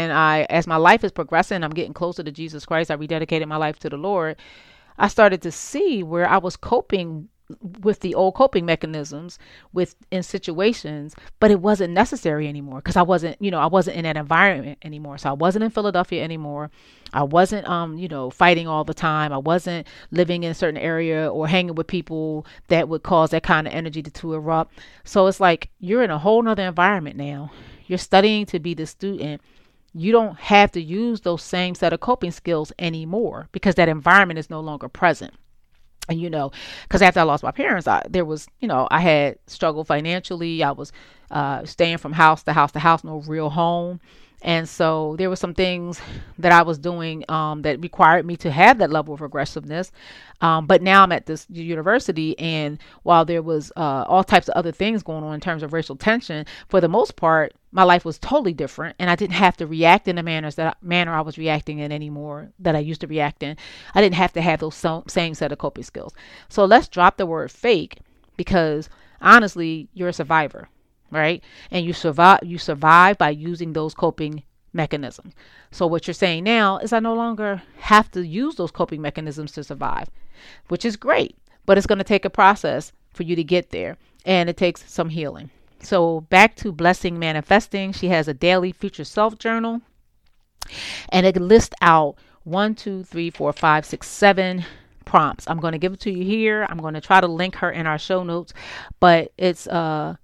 and 0.09 0.19
I, 0.19 0.47
as 0.51 0.67
my 0.67 0.77
life 0.77 1.05
is 1.05 1.13
progressing, 1.13 1.63
I'm 1.63 1.71
getting 1.71 1.95
closer 1.95 2.23
to 2.23 2.33
Jesus 2.33 2.65
Christ. 2.67 2.91
I 2.91 2.97
rededicated 2.97 3.47
my 3.47 3.57
life 3.57 3.79
to 3.81 3.89
the 3.89 3.97
Lord. 3.97 4.37
I 4.99 5.09
started 5.09 5.43
to 5.43 5.53
see 5.53 6.03
where 6.03 6.29
I 6.29 6.39
was 6.39 6.57
coping 6.57 7.29
with 7.81 8.01
the 8.01 8.15
old 8.15 8.35
coping 8.35 8.67
mechanisms 8.67 9.39
with 9.73 9.97
in 10.11 10.23
situations 10.23 11.15
but 11.41 11.51
it 11.51 11.61
wasn't 11.61 11.91
necessary 11.91 12.47
anymore 12.47 12.77
because 12.77 12.95
i 12.95 13.01
wasn't 13.01 13.35
you 13.41 13.51
know 13.51 13.59
i 13.59 13.67
wasn't 13.67 13.97
in 13.97 14.03
that 14.03 14.19
environment 14.19 14.79
anymore. 14.83 15.17
So 15.17 15.31
i 15.31 15.33
wasn't 15.33 15.65
in 15.65 15.71
philadelphia 15.71 16.23
anymore. 16.23 16.71
I 17.13 17.23
wasn't 17.23 17.67
um 17.67 17.97
you 17.97 18.07
know 18.09 18.29
fighting 18.29 18.69
all 18.69 18.85
the 18.85 18.93
time. 18.93 19.33
I 19.33 19.39
wasn't 19.39 19.87
living 20.11 20.43
in 20.43 20.51
a 20.51 20.55
certain 20.55 20.81
area 20.81 21.31
or 21.31 21.49
hanging 21.49 21.75
with 21.75 21.87
people 21.87 22.45
that 22.69 22.89
would 22.89 23.03
cause 23.03 23.31
that 23.31 23.45
kind 23.45 23.67
of 23.67 23.73
energy 23.73 24.03
to, 24.03 24.11
to 24.11 24.35
erupt. 24.35 24.79
So 25.05 25.27
it's 25.27 25.41
like 25.41 25.71
you're 25.81 26.03
in 26.03 26.11
a 26.11 26.19
whole 26.19 26.43
nother 26.43 26.65
environment 26.65 27.17
now. 27.17 27.51
You're 27.87 27.97
studying 27.99 28.45
to 28.47 28.59
be 28.59 28.75
the 28.75 28.85
student 28.87 29.41
you 30.01 30.13
don't 30.13 30.39
have 30.39 30.73
to 30.73 30.81
use 30.81 31.21
those 31.23 31.43
same 31.43 31.75
set 31.75 31.93
of 31.93 32.01
coping 32.01 32.31
skills 32.31 32.73
anymore 32.79 33.49
because 33.53 33.75
that 33.77 33.89
environment 33.89 34.39
is 34.39 34.51
no 34.51 34.61
longer 34.61 34.89
present. 34.89 35.35
and 36.09 36.21
you 36.21 36.31
know 36.31 36.51
because 36.85 37.03
after 37.03 37.21
i 37.21 37.23
lost 37.23 37.43
my 37.43 37.51
parents 37.51 37.87
I, 37.87 38.03
there 38.09 38.25
was 38.25 38.47
you 38.61 38.69
know 38.69 38.89
i 38.91 39.01
had 39.01 39.39
struggled 39.47 39.87
financially 39.87 40.63
i 40.63 40.71
was 40.71 40.93
uh, 41.31 41.65
staying 41.67 41.99
from 41.99 42.13
house 42.15 42.43
to 42.45 42.53
house 42.53 42.73
to 42.73 42.79
house 42.79 43.05
no 43.05 43.21
real 43.27 43.51
home 43.51 44.01
and 44.43 44.69
so 44.69 45.17
there 45.19 45.29
were 45.29 45.37
some 45.37 45.55
things 45.55 46.01
that 46.39 46.53
I 46.53 46.63
was 46.63 46.79
doing 46.79 47.25
um, 47.29 47.63
that 47.63 47.81
required 47.81 48.25
me 48.25 48.37
to 48.39 48.51
have 48.53 48.79
that 48.79 48.91
level 48.91 49.13
of 49.13 49.21
aggressiveness. 49.21 49.91
Um, 50.41 50.67
but 50.67 50.81
now 50.81 51.03
I'm 51.03 51.11
at 51.11 51.27
this 51.27 51.47
university, 51.51 52.39
and 52.39 52.79
while 53.03 53.25
there 53.25 53.43
was 53.43 53.73
uh, 53.77 54.05
all 54.07 54.23
types 54.23 54.49
of 54.49 54.55
other 54.55 54.71
things 54.71 55.03
going 55.03 55.25
on 55.25 55.35
in 55.35 55.41
terms 55.41 55.65
of 55.65 55.73
racial 55.73 55.97
tension, 55.97 56.47
for 56.69 56.81
the 56.81 56.89
most 56.89 57.17
part, 57.17 57.53
my 57.73 57.83
life 57.83 58.05
was 58.05 58.19
totally 58.21 58.53
different, 58.53 58.95
and 59.01 59.11
I 59.11 59.17
didn't 59.17 59.35
have 59.35 59.57
to 59.57 59.67
react 59.67 60.07
in 60.07 60.15
the 60.15 60.23
manners 60.23 60.55
that 60.55 60.81
manner 60.81 61.13
I 61.13 61.23
was 61.23 61.37
reacting 61.37 61.81
in 61.81 61.91
anymore 61.91 62.51
that 62.61 62.77
I 62.77 62.79
used 62.79 63.01
to 63.01 63.09
react 63.09 63.43
in. 63.43 63.57
I 63.95 64.01
didn't 64.01 64.15
have 64.15 64.33
to 64.35 64.41
have 64.41 64.61
those 64.61 64.87
same 65.09 65.35
set 65.35 65.51
of 65.51 65.59
coping 65.59 65.85
skills. 65.85 66.15
So 66.49 66.65
let's 66.65 66.87
drop 66.87 67.17
the 67.17 67.27
word 67.27 67.51
fake 67.51 67.99
because 68.37 68.89
honestly, 69.21 69.89
you're 69.95 70.11
a 70.11 70.13
survivor 70.13 70.69
right? 71.11 71.43
And 71.71 71.85
you 71.85 71.93
survive 71.93 72.41
you 72.43 72.59
survive 72.59 73.19
by 73.19 73.31
using 73.31 73.73
those 73.73 73.95
coping 73.95 74.43
mechanisms. 74.73 75.35
So 75.71 75.87
what 75.87 76.07
you're 76.07 76.15
saying 76.15 76.45
now 76.45 76.79
is 76.79 76.93
I 76.93 77.01
no 77.01 77.15
longer 77.15 77.63
have 77.79 78.11
to 78.13 78.27
use 78.27 78.57
those 78.57 78.71
coping 78.71 79.03
mechanisms 79.03 79.53
to 79.53 79.65
survive, 79.65 80.09
which 80.69 80.85
is 80.85 80.97
great, 80.97 81.37
but 81.67 81.79
it's 81.79 81.87
going 81.87 81.99
to 81.99 82.05
take 82.05 82.25
a 82.25 82.31
process 82.31 82.93
for 83.13 83.23
you 83.23 83.37
to 83.37 83.45
get 83.45 83.71
there 83.71 83.97
and 84.25 84.49
it 84.49 84.57
takes 84.57 84.91
some 84.91 85.09
healing. 85.11 85.51
So 85.81 86.23
back 86.23 86.57
to 86.57 86.73
blessing 86.73 87.19
manifesting, 87.19 87.93
she 87.93 88.09
has 88.09 88.29
a 88.29 88.35
daily 88.35 88.73
future 88.73 89.05
self 89.05 89.39
journal 89.39 89.81
and 91.11 91.27
it 91.27 91.37
lists 91.37 91.75
out 91.81 92.17
one, 92.45 92.75
two, 92.75 93.05
three, 93.05 93.31
four, 93.31 93.53
five, 93.53 93.85
six, 93.85 94.09
seven 94.09 94.65
prompts. 95.05 95.45
I'm 95.49 95.61
going 95.61 95.73
to 95.73 95.79
give 95.79 95.95
it 95.95 96.01
to 96.01 96.11
you 96.11 96.25
here. 96.25 96.67
I'm 96.69 96.79
going 96.79 96.95
to 96.95 97.01
try 97.01 97.21
to 97.21 97.27
link 97.27 97.57
her 97.57 97.71
in 97.71 97.87
our 97.87 97.99
show 97.99 98.23
notes, 98.23 98.53
but 99.01 99.33
it's 99.39 99.67
uh 99.67 100.17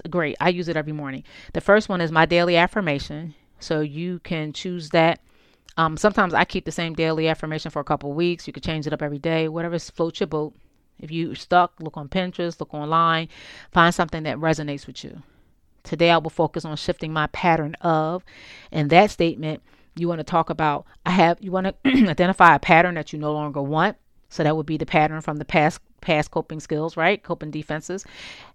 it's 0.00 0.08
great. 0.08 0.36
I 0.40 0.48
use 0.48 0.68
it 0.68 0.76
every 0.76 0.92
morning. 0.92 1.24
The 1.52 1.60
first 1.60 1.88
one 1.88 2.00
is 2.00 2.12
my 2.12 2.26
daily 2.26 2.56
affirmation. 2.56 3.34
So 3.60 3.80
you 3.80 4.18
can 4.20 4.52
choose 4.52 4.90
that. 4.90 5.20
Um, 5.76 5.96
sometimes 5.96 6.34
I 6.34 6.44
keep 6.44 6.64
the 6.64 6.72
same 6.72 6.94
daily 6.94 7.28
affirmation 7.28 7.70
for 7.70 7.80
a 7.80 7.84
couple 7.84 8.12
weeks. 8.12 8.46
You 8.46 8.52
can 8.52 8.62
change 8.62 8.86
it 8.86 8.92
up 8.92 9.02
every 9.02 9.18
day, 9.18 9.48
whatever 9.48 9.78
floats 9.78 10.20
your 10.20 10.26
boat. 10.26 10.54
If 10.98 11.10
you're 11.10 11.34
stuck, 11.34 11.72
look 11.80 11.96
on 11.96 12.08
Pinterest, 12.08 12.60
look 12.60 12.74
online, 12.74 13.28
find 13.72 13.94
something 13.94 14.22
that 14.24 14.36
resonates 14.36 14.86
with 14.86 15.02
you. 15.02 15.22
Today 15.82 16.10
I 16.10 16.18
will 16.18 16.30
focus 16.30 16.64
on 16.64 16.76
shifting 16.76 17.12
my 17.12 17.26
pattern 17.28 17.74
of. 17.80 18.24
And 18.70 18.90
that 18.90 19.10
statement, 19.10 19.62
you 19.96 20.08
want 20.08 20.20
to 20.20 20.24
talk 20.24 20.50
about, 20.50 20.86
I 21.04 21.10
have, 21.10 21.38
you 21.40 21.50
want 21.50 21.66
to 21.84 22.08
identify 22.08 22.54
a 22.54 22.60
pattern 22.60 22.94
that 22.94 23.12
you 23.12 23.18
no 23.18 23.32
longer 23.32 23.62
want. 23.62 23.96
So 24.28 24.42
that 24.42 24.56
would 24.56 24.66
be 24.66 24.76
the 24.76 24.86
pattern 24.86 25.20
from 25.20 25.38
the 25.38 25.44
past 25.44 25.80
past 26.02 26.30
coping 26.30 26.60
skills, 26.60 26.96
right? 26.96 27.22
Coping 27.22 27.50
defenses. 27.50 28.04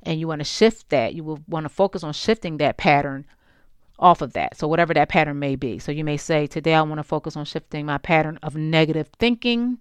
And 0.04 0.20
you 0.20 0.27
want 0.27 0.39
to 0.39 0.46
shift 0.46 0.89
that. 0.89 1.16
You 1.16 1.24
will 1.24 1.39
want 1.48 1.63
to 1.66 1.70
focus 1.70 2.04
on 2.04 2.13
shifting 2.13 2.58
that 2.58 2.77
pattern 2.77 3.25
off 4.00 4.22
of 4.22 4.34
that. 4.34 4.56
So, 4.58 4.68
whatever 4.68 4.94
that 4.94 5.10
pattern 5.10 5.39
may 5.39 5.56
be. 5.56 5.80
So, 5.80 5.92
you 5.92 6.04
may 6.04 6.18
say, 6.18 6.48
Today 6.48 6.75
I 6.75 6.82
want 6.82 7.00
to 7.00 7.04
focus 7.04 7.36
on 7.36 7.46
shifting 7.46 7.86
my 7.86 7.98
pattern 7.98 8.38
of 8.44 8.56
negative 8.56 9.10
thinking. 9.18 9.80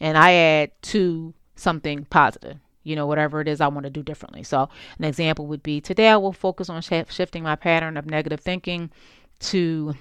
And 0.00 0.18
I 0.18 0.32
add 0.32 0.70
to 0.82 1.34
something 1.54 2.06
positive, 2.06 2.58
you 2.82 2.96
know, 2.96 3.06
whatever 3.06 3.40
it 3.40 3.48
is 3.48 3.60
I 3.60 3.68
want 3.68 3.84
to 3.84 3.90
do 3.90 4.02
differently. 4.02 4.42
So, 4.42 4.68
an 4.98 5.04
example 5.04 5.46
would 5.46 5.62
be 5.62 5.80
Today 5.80 6.08
I 6.08 6.16
will 6.16 6.32
focus 6.32 6.68
on 6.68 6.82
sh- 6.82 7.10
shifting 7.10 7.42
my 7.42 7.56
pattern 7.56 7.96
of 7.96 8.06
negative 8.06 8.40
thinking 8.40 8.90
to 9.40 9.94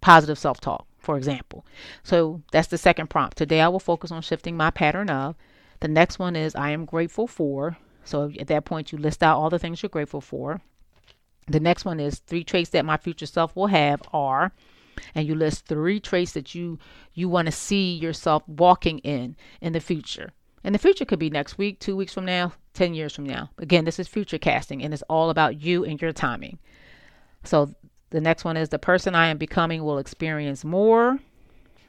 positive 0.00 0.38
self 0.38 0.60
talk, 0.60 0.86
for 0.98 1.16
example. 1.16 1.64
So, 2.02 2.42
that's 2.52 2.68
the 2.68 2.78
second 2.78 3.08
prompt. 3.08 3.38
Today 3.38 3.60
I 3.60 3.68
will 3.68 3.80
focus 3.80 4.10
on 4.10 4.20
shifting 4.22 4.56
my 4.56 4.70
pattern 4.70 5.08
of 5.08 5.36
the 5.84 5.88
next 5.88 6.18
one 6.18 6.34
is 6.34 6.54
I 6.54 6.70
am 6.70 6.86
grateful 6.86 7.26
for. 7.26 7.76
So 8.04 8.32
at 8.40 8.46
that 8.46 8.64
point, 8.64 8.90
you 8.90 8.96
list 8.96 9.22
out 9.22 9.36
all 9.36 9.50
the 9.50 9.58
things 9.58 9.82
you're 9.82 9.90
grateful 9.90 10.22
for. 10.22 10.62
The 11.46 11.60
next 11.60 11.84
one 11.84 12.00
is 12.00 12.20
three 12.20 12.42
traits 12.42 12.70
that 12.70 12.86
my 12.86 12.96
future 12.96 13.26
self 13.26 13.54
will 13.54 13.66
have 13.66 14.00
are, 14.10 14.52
and 15.14 15.28
you 15.28 15.34
list 15.34 15.66
three 15.66 16.00
traits 16.00 16.32
that 16.32 16.54
you 16.54 16.78
you 17.12 17.28
want 17.28 17.48
to 17.48 17.52
see 17.52 17.92
yourself 17.96 18.48
walking 18.48 19.00
in 19.00 19.36
in 19.60 19.74
the 19.74 19.80
future. 19.80 20.30
And 20.64 20.74
the 20.74 20.78
future 20.78 21.04
could 21.04 21.18
be 21.18 21.28
next 21.28 21.58
week, 21.58 21.80
two 21.80 21.96
weeks 21.96 22.14
from 22.14 22.24
now, 22.24 22.54
ten 22.72 22.94
years 22.94 23.14
from 23.14 23.26
now. 23.26 23.50
Again, 23.58 23.84
this 23.84 23.98
is 23.98 24.08
future 24.08 24.38
casting, 24.38 24.82
and 24.82 24.94
it's 24.94 25.04
all 25.10 25.28
about 25.28 25.60
you 25.60 25.84
and 25.84 26.00
your 26.00 26.12
timing. 26.12 26.60
So 27.42 27.74
the 28.08 28.22
next 28.22 28.42
one 28.42 28.56
is 28.56 28.70
the 28.70 28.78
person 28.78 29.14
I 29.14 29.26
am 29.26 29.36
becoming 29.36 29.84
will 29.84 29.98
experience 29.98 30.64
more, 30.64 31.18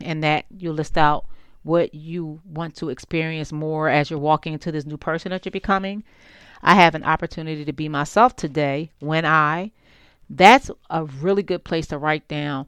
and 0.01 0.21
that 0.21 0.47
you 0.49 0.73
list 0.73 0.97
out 0.97 1.27
what 1.65 1.95
you 1.95 2.39
want 2.45 2.75
to 2.75 2.89
experience 2.89 3.51
more 3.51 3.89
as 3.89 4.11
you're 4.11 4.19
walking 4.19 4.53
into 4.53 4.71
this 4.71 4.85
new 4.85 4.97
person 4.97 5.31
that 5.31 5.43
you're 5.43 5.51
becoming. 5.51 6.03
I 6.61 6.75
have 6.75 6.93
an 6.93 7.03
opportunity 7.03 7.65
to 7.65 7.73
be 7.73 7.89
myself 7.89 8.35
today 8.35 8.91
when 8.99 9.25
I. 9.25 9.71
That's 10.29 10.69
a 10.91 11.05
really 11.05 11.41
good 11.41 11.63
place 11.63 11.87
to 11.87 11.97
write 11.97 12.27
down 12.27 12.67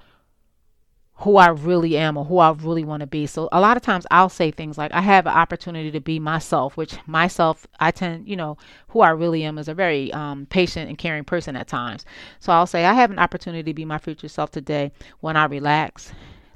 who 1.19 1.37
I 1.37 1.49
really 1.49 1.95
am 1.95 2.17
or 2.17 2.25
who 2.25 2.39
I 2.39 2.51
really 2.51 2.83
want 2.83 3.01
to 3.01 3.07
be. 3.07 3.27
So 3.27 3.49
a 3.51 3.61
lot 3.61 3.77
of 3.77 3.83
times 3.83 4.07
I'll 4.09 4.29
say 4.29 4.49
things 4.49 4.79
like 4.79 4.91
I 4.91 5.01
have 5.01 5.27
an 5.27 5.33
opportunity 5.33 5.91
to 5.91 5.99
be 5.99 6.17
myself, 6.17 6.75
which 6.75 6.95
myself 7.05 7.67
I 7.79 7.91
tend, 7.91 8.27
you 8.27 8.35
know, 8.35 8.57
who 8.89 9.01
I 9.01 9.09
really 9.09 9.43
am 9.43 9.59
is 9.59 9.67
a 9.67 9.75
very 9.75 10.11
um, 10.13 10.47
patient 10.47 10.89
and 10.89 10.97
caring 10.97 11.23
person 11.23 11.55
at 11.55 11.67
times. 11.67 12.03
So 12.39 12.51
I'll 12.51 12.67
say 12.67 12.85
I 12.85 12.93
have 12.93 13.11
an 13.11 13.19
opportunity 13.19 13.63
to 13.69 13.75
be 13.75 13.85
my 13.85 13.99
future 13.99 14.27
self 14.27 14.49
today 14.49 14.91
when 15.19 15.37
I 15.37 15.45
relax, 15.45 16.11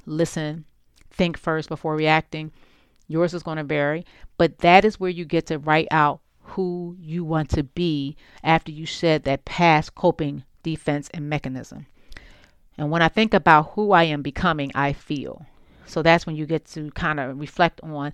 listen, 0.06 0.64
think 1.12 1.36
first 1.36 1.68
before 1.68 1.96
reacting. 1.96 2.52
Yours 3.08 3.34
is 3.34 3.42
going 3.42 3.58
to 3.58 3.64
vary, 3.64 4.06
but 4.38 4.58
that 4.58 4.84
is 4.84 4.98
where 4.98 5.10
you 5.10 5.24
get 5.24 5.46
to 5.46 5.58
write 5.58 5.88
out 5.90 6.20
who 6.42 6.96
you 6.98 7.24
want 7.24 7.50
to 7.50 7.62
be 7.62 8.16
after 8.42 8.72
you 8.72 8.86
shed 8.86 9.24
that 9.24 9.44
past 9.44 9.94
coping 9.94 10.44
defense 10.62 11.08
and 11.12 11.28
mechanism. 11.28 11.86
And 12.78 12.90
when 12.90 13.02
I 13.02 13.08
think 13.08 13.34
about 13.34 13.72
who 13.72 13.92
I 13.92 14.04
am 14.04 14.22
becoming, 14.22 14.72
I 14.74 14.92
feel. 14.92 15.46
So 15.86 16.02
that's 16.02 16.26
when 16.26 16.36
you 16.36 16.46
get 16.46 16.64
to 16.68 16.90
kind 16.92 17.20
of 17.20 17.38
reflect 17.38 17.80
on 17.82 18.12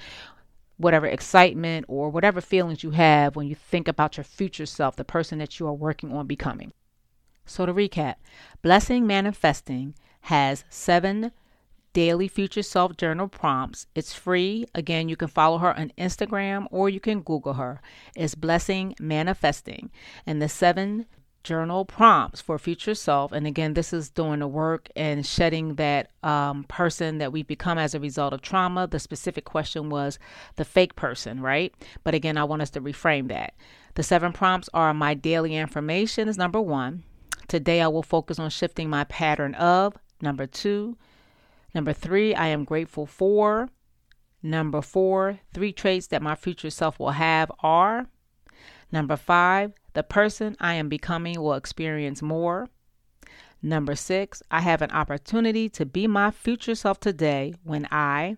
whatever 0.79 1.07
excitement 1.07 1.85
or 1.89 2.11
whatever 2.11 2.41
feelings 2.41 2.83
you 2.83 2.91
have 2.91 3.37
when 3.37 3.47
you 3.47 3.55
think 3.55 3.89
about 3.89 4.17
your 4.17 4.25
future 4.25 4.67
self, 4.67 4.97
the 4.97 5.05
person 5.05 5.39
that 5.39 5.59
you 5.59 5.67
are 5.67 5.75
working 5.75 6.13
on 6.13 6.27
becoming. 6.27 6.73
So 7.47 7.67
to 7.67 7.73
recap, 7.75 8.17
Blessing 8.63 9.07
Manifesting 9.07 9.95
has 10.23 10.65
seven 10.69 11.33
daily 11.93 12.29
future 12.29 12.63
self 12.63 12.97
journal 12.97 13.29
prompts. 13.29 13.87
It's 13.95 14.13
free. 14.13 14.67
Again, 14.75 15.09
you 15.09 15.17
can 15.17 15.29
follow 15.29 15.59
her 15.59 15.77
on 15.77 15.93
Instagram 15.99 16.67
or 16.71 16.89
you 16.89 17.01
can 17.01 17.21
Google 17.21 17.55
her. 17.55 17.81
It's 18.17 18.35
Blessing 18.35 18.95
Manifesting. 19.01 19.91
And 20.27 20.41
the 20.41 20.49
seven 20.49 21.07
journal 21.45 21.85
prompts 21.85 22.41
for 22.41 22.59
future 22.59 22.95
self. 22.95 23.33
And 23.33 23.47
again, 23.47 23.75
this 23.75 23.93
is 23.93 24.11
doing 24.11 24.41
the 24.41 24.47
work 24.47 24.89
and 24.95 25.25
shedding 25.25 25.77
that 25.77 26.11
um, 26.23 26.65
person 26.65 27.19
that 27.19 27.33
we 27.33 27.43
become 27.43 27.79
as 27.79 27.95
a 27.95 28.01
result 28.01 28.33
of 28.33 28.43
trauma. 28.43 28.87
The 28.87 28.99
specific 28.99 29.45
question 29.45 29.89
was 29.89 30.19
the 30.57 30.65
fake 30.65 30.95
person, 30.95 31.41
right? 31.41 31.75
But 32.05 32.15
again, 32.15 32.37
I 32.37 32.45
want 32.45 32.63
us 32.63 32.71
to 32.71 32.81
reframe 32.81 33.29
that. 33.29 33.55
The 33.95 34.03
seven 34.03 34.33
prompts 34.33 34.69
are 34.75 34.93
my 34.93 35.15
daily 35.15 35.57
information 35.57 36.29
is 36.29 36.37
number 36.37 36.61
one. 36.61 37.05
Today, 37.49 37.81
I 37.81 37.89
will 37.89 38.03
focus 38.03 38.39
on 38.39 38.51
shifting 38.51 38.91
my 38.91 39.05
pattern 39.05 39.55
of. 39.55 39.97
Number 40.21 40.47
two, 40.47 40.99
Number 41.75 41.93
three, 41.93 42.35
I 42.35 42.49
am 42.49 42.65
grateful 42.65 43.07
for. 43.07 43.69
Number 44.43 44.83
four, 44.83 45.41
three 45.53 45.73
traits 45.73 46.07
that 46.09 46.23
my 46.23 46.35
future 46.35 46.71
self 46.71 46.99
will 46.99 47.11
have 47.11 47.51
are. 47.61 48.07
Number 48.91 49.17
five, 49.17 49.73
the 49.95 50.03
person 50.03 50.57
I 50.61 50.75
am 50.75 50.89
becoming 50.89 51.41
will 51.41 51.55
experience 51.55 52.23
more. 52.23 52.69
Number 53.61 53.97
six, 53.97 54.43
I 54.51 54.61
have 54.61 54.83
an 54.83 54.93
opportunity 54.93 55.69
to 55.71 55.85
be 55.85 56.07
my 56.07 56.31
future 56.31 56.75
self 56.75 57.01
today 57.01 57.55
when 57.65 57.89
I. 57.91 58.37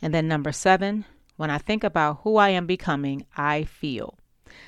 And 0.00 0.14
then 0.14 0.28
number 0.28 0.52
seven, 0.52 1.04
when 1.36 1.50
I 1.50 1.58
think 1.58 1.82
about 1.82 2.20
who 2.22 2.36
I 2.36 2.50
am 2.50 2.66
becoming, 2.66 3.26
I 3.36 3.64
feel. 3.64 4.16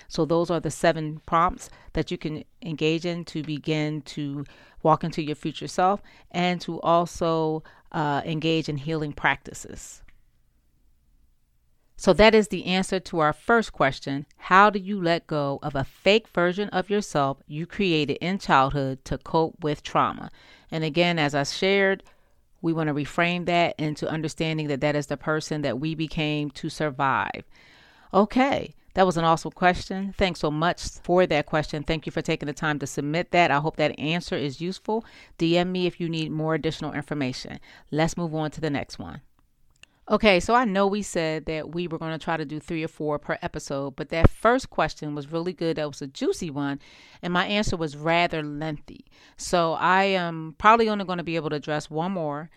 So, 0.08 0.24
those 0.24 0.50
are 0.50 0.58
the 0.58 0.70
seven 0.70 1.20
prompts 1.26 1.70
that 1.92 2.10
you 2.10 2.18
can 2.18 2.42
engage 2.60 3.06
in 3.06 3.24
to 3.26 3.42
begin 3.44 4.02
to 4.02 4.44
walk 4.82 5.04
into 5.04 5.22
your 5.22 5.36
future 5.36 5.68
self 5.68 6.02
and 6.32 6.60
to 6.62 6.80
also 6.80 7.62
uh, 7.96 8.20
engage 8.26 8.68
in 8.68 8.76
healing 8.76 9.12
practices. 9.12 10.02
So, 11.96 12.12
that 12.12 12.34
is 12.34 12.48
the 12.48 12.66
answer 12.66 13.00
to 13.00 13.20
our 13.20 13.32
first 13.32 13.72
question 13.72 14.26
How 14.36 14.68
do 14.68 14.78
you 14.78 15.00
let 15.00 15.26
go 15.26 15.58
of 15.62 15.74
a 15.74 15.82
fake 15.82 16.28
version 16.28 16.68
of 16.68 16.90
yourself 16.90 17.38
you 17.46 17.66
created 17.66 18.18
in 18.20 18.38
childhood 18.38 19.02
to 19.06 19.16
cope 19.16 19.64
with 19.64 19.82
trauma? 19.82 20.30
And 20.70 20.84
again, 20.84 21.18
as 21.18 21.34
I 21.34 21.44
shared, 21.44 22.02
we 22.60 22.74
want 22.74 22.88
to 22.88 22.94
reframe 22.94 23.46
that 23.46 23.74
into 23.78 24.08
understanding 24.08 24.68
that 24.68 24.82
that 24.82 24.94
is 24.94 25.06
the 25.06 25.16
person 25.16 25.62
that 25.62 25.80
we 25.80 25.94
became 25.94 26.50
to 26.50 26.68
survive. 26.68 27.44
Okay, 28.12 28.74
that 28.96 29.04
was 29.04 29.18
an 29.18 29.24
awesome 29.26 29.52
question. 29.52 30.14
Thanks 30.16 30.40
so 30.40 30.50
much 30.50 30.88
for 31.02 31.26
that 31.26 31.44
question. 31.44 31.82
Thank 31.82 32.06
you 32.06 32.12
for 32.12 32.22
taking 32.22 32.46
the 32.46 32.54
time 32.54 32.78
to 32.78 32.86
submit 32.86 33.30
that. 33.30 33.50
I 33.50 33.58
hope 33.58 33.76
that 33.76 33.98
answer 34.00 34.36
is 34.36 34.58
useful. 34.58 35.04
DM 35.38 35.68
me 35.68 35.86
if 35.86 36.00
you 36.00 36.08
need 36.08 36.32
more 36.32 36.54
additional 36.54 36.94
information. 36.94 37.60
Let's 37.90 38.16
move 38.16 38.34
on 38.34 38.50
to 38.52 38.60
the 38.62 38.70
next 38.70 38.98
one. 38.98 39.20
Okay, 40.08 40.40
so 40.40 40.54
I 40.54 40.64
know 40.64 40.86
we 40.86 41.02
said 41.02 41.44
that 41.44 41.74
we 41.74 41.86
were 41.86 41.98
going 41.98 42.18
to 42.18 42.24
try 42.24 42.38
to 42.38 42.46
do 42.46 42.58
three 42.58 42.82
or 42.82 42.88
four 42.88 43.18
per 43.18 43.36
episode, 43.42 43.96
but 43.96 44.08
that 44.08 44.30
first 44.30 44.70
question 44.70 45.14
was 45.14 45.30
really 45.30 45.52
good. 45.52 45.76
That 45.76 45.88
was 45.88 46.00
a 46.00 46.06
juicy 46.06 46.48
one, 46.48 46.80
and 47.20 47.34
my 47.34 47.44
answer 47.44 47.76
was 47.76 47.98
rather 47.98 48.42
lengthy. 48.42 49.04
So 49.36 49.74
I 49.74 50.04
am 50.04 50.54
probably 50.56 50.88
only 50.88 51.04
going 51.04 51.18
to 51.18 51.24
be 51.24 51.36
able 51.36 51.50
to 51.50 51.56
address 51.56 51.90
one 51.90 52.12
more. 52.12 52.48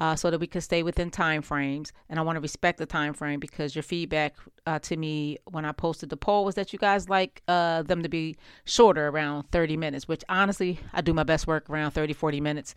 Uh, 0.00 0.16
so 0.16 0.30
that 0.30 0.40
we 0.40 0.46
can 0.46 0.62
stay 0.62 0.82
within 0.82 1.10
time 1.10 1.42
frames. 1.42 1.92
And 2.08 2.18
i 2.18 2.22
want 2.22 2.36
to 2.36 2.40
respect 2.40 2.78
the 2.78 2.86
time 2.86 3.12
frame 3.12 3.38
because 3.38 3.76
your 3.76 3.82
feedback 3.82 4.34
uh, 4.66 4.78
to 4.80 4.96
me 4.96 5.36
when 5.44 5.64
i 5.66 5.72
posted 5.72 6.08
the 6.08 6.16
poll 6.16 6.44
was 6.44 6.54
that 6.54 6.72
you 6.72 6.78
guys 6.78 7.08
like 7.08 7.42
uh, 7.48 7.82
them 7.82 8.02
to 8.02 8.08
be 8.08 8.36
shorter 8.64 9.08
around 9.08 9.44
30 9.52 9.76
minutes 9.76 10.08
which 10.08 10.24
honestly 10.28 10.80
i 10.94 11.02
do 11.02 11.12
my 11.12 11.22
best 11.22 11.46
work 11.46 11.68
around 11.68 11.90
30 11.92 12.14
40 12.14 12.40
minutes. 12.40 12.74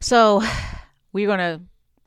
So 0.00 0.42
we're 1.12 1.26
going 1.26 1.38
to 1.38 1.60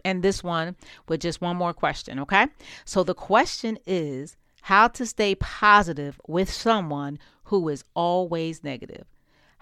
end 0.03 0.23
this 0.23 0.43
one 0.43 0.75
with 1.07 1.21
just 1.21 1.41
one 1.41 1.57
more 1.57 1.73
question, 1.73 2.19
okay? 2.19 2.47
So 2.85 3.03
the 3.03 3.15
question 3.15 3.77
is 3.85 4.37
how 4.61 4.87
to 4.89 5.05
stay 5.05 5.35
positive 5.35 6.19
with 6.27 6.51
someone 6.51 7.19
who 7.45 7.67
is 7.69 7.83
always 7.95 8.63
negative 8.63 9.05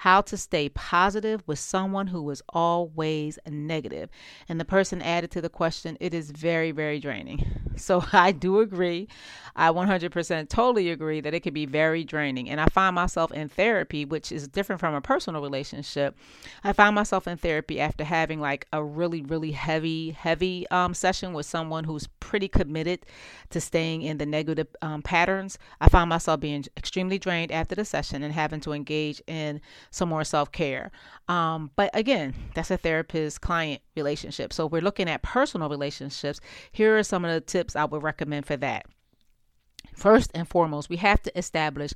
how 0.03 0.19
to 0.19 0.36
stay 0.36 0.67
positive 0.67 1.41
with 1.48 1.57
someone 1.57 2.07
who 2.07 2.29
is 2.29 2.43
always 2.50 3.39
negative. 3.50 4.10
And 4.50 4.60
the 4.60 4.65
person 4.65 5.01
added 5.01 5.31
to 5.31 5.39
the 5.39 5.48
question, 5.48 5.95
it 6.01 6.13
is 6.13 6.29
very, 6.29 6.72
very 6.72 7.00
draining. 7.00 7.45
So 7.75 8.05
I 8.13 8.31
do 8.33 8.60
agree. 8.60 9.07
I 9.55 9.69
100% 9.69 10.48
totally 10.48 10.91
agree 10.91 11.22
that 11.22 11.33
it 11.33 11.39
can 11.41 11.55
be 11.55 11.65
very 11.65 12.03
draining. 12.03 12.48
And 12.48 12.62
I 12.62 12.65
find 12.67 12.93
myself 12.93 13.31
in 13.31 13.50
therapy, 13.50 14.05
which 14.05 14.31
is 14.31 14.48
different 14.48 14.79
from 14.79 14.93
a 14.93 15.01
personal 15.01 15.41
relationship. 15.41 16.15
I 16.63 16.74
find 16.74 16.93
myself 16.93 17.27
in 17.27 17.38
therapy 17.38 17.79
after 17.79 18.03
having 18.03 18.39
like 18.39 18.67
a 18.72 18.83
really, 18.83 19.24
really 19.24 19.51
heavy, 19.51 20.12
heavy 20.12 20.67
um, 20.69 20.93
session 20.93 21.33
with 21.33 21.48
someone 21.48 21.83
who's 21.83 22.05
pretty 22.19 22.48
committed 22.48 23.07
to 23.50 23.60
staying 23.60 24.03
in 24.03 24.19
the 24.19 24.25
negative 24.27 24.67
um, 24.83 25.01
patterns. 25.01 25.57
I 25.81 25.89
find 25.89 26.10
myself 26.10 26.39
being 26.39 26.65
extremely 26.77 27.17
drained 27.17 27.51
after 27.51 27.74
the 27.74 27.86
session 27.86 28.22
and 28.22 28.33
having 28.33 28.60
to 28.62 28.72
engage 28.72 29.19
in 29.25 29.62
some 29.94 30.10
more 30.10 30.24
self 30.24 30.52
care. 30.52 30.92
Um, 31.28 31.70
but 31.76 31.92
again, 31.94 32.34
that's 32.56 32.72
a 32.72 32.78
therapist 32.78 33.42
client 33.42 33.82
relationship. 33.96 34.52
So 34.52 34.66
we're 34.66 34.82
looking 34.82 35.08
at 35.08 35.22
personal 35.22 35.70
relationships. 35.70 36.42
Here 36.72 36.98
are 36.98 37.04
some 37.04 37.24
of 37.24 37.32
the 37.32 37.42
tips 37.42 37.76
I 37.76 37.86
would 37.86 38.02
recommend 38.02 38.48
for 38.48 38.58
that. 38.58 38.88
First 39.96 40.32
and 40.34 40.48
foremost, 40.48 40.90
we 40.90 40.98
have 40.98 41.22
to 41.22 41.38
establish 41.38 41.94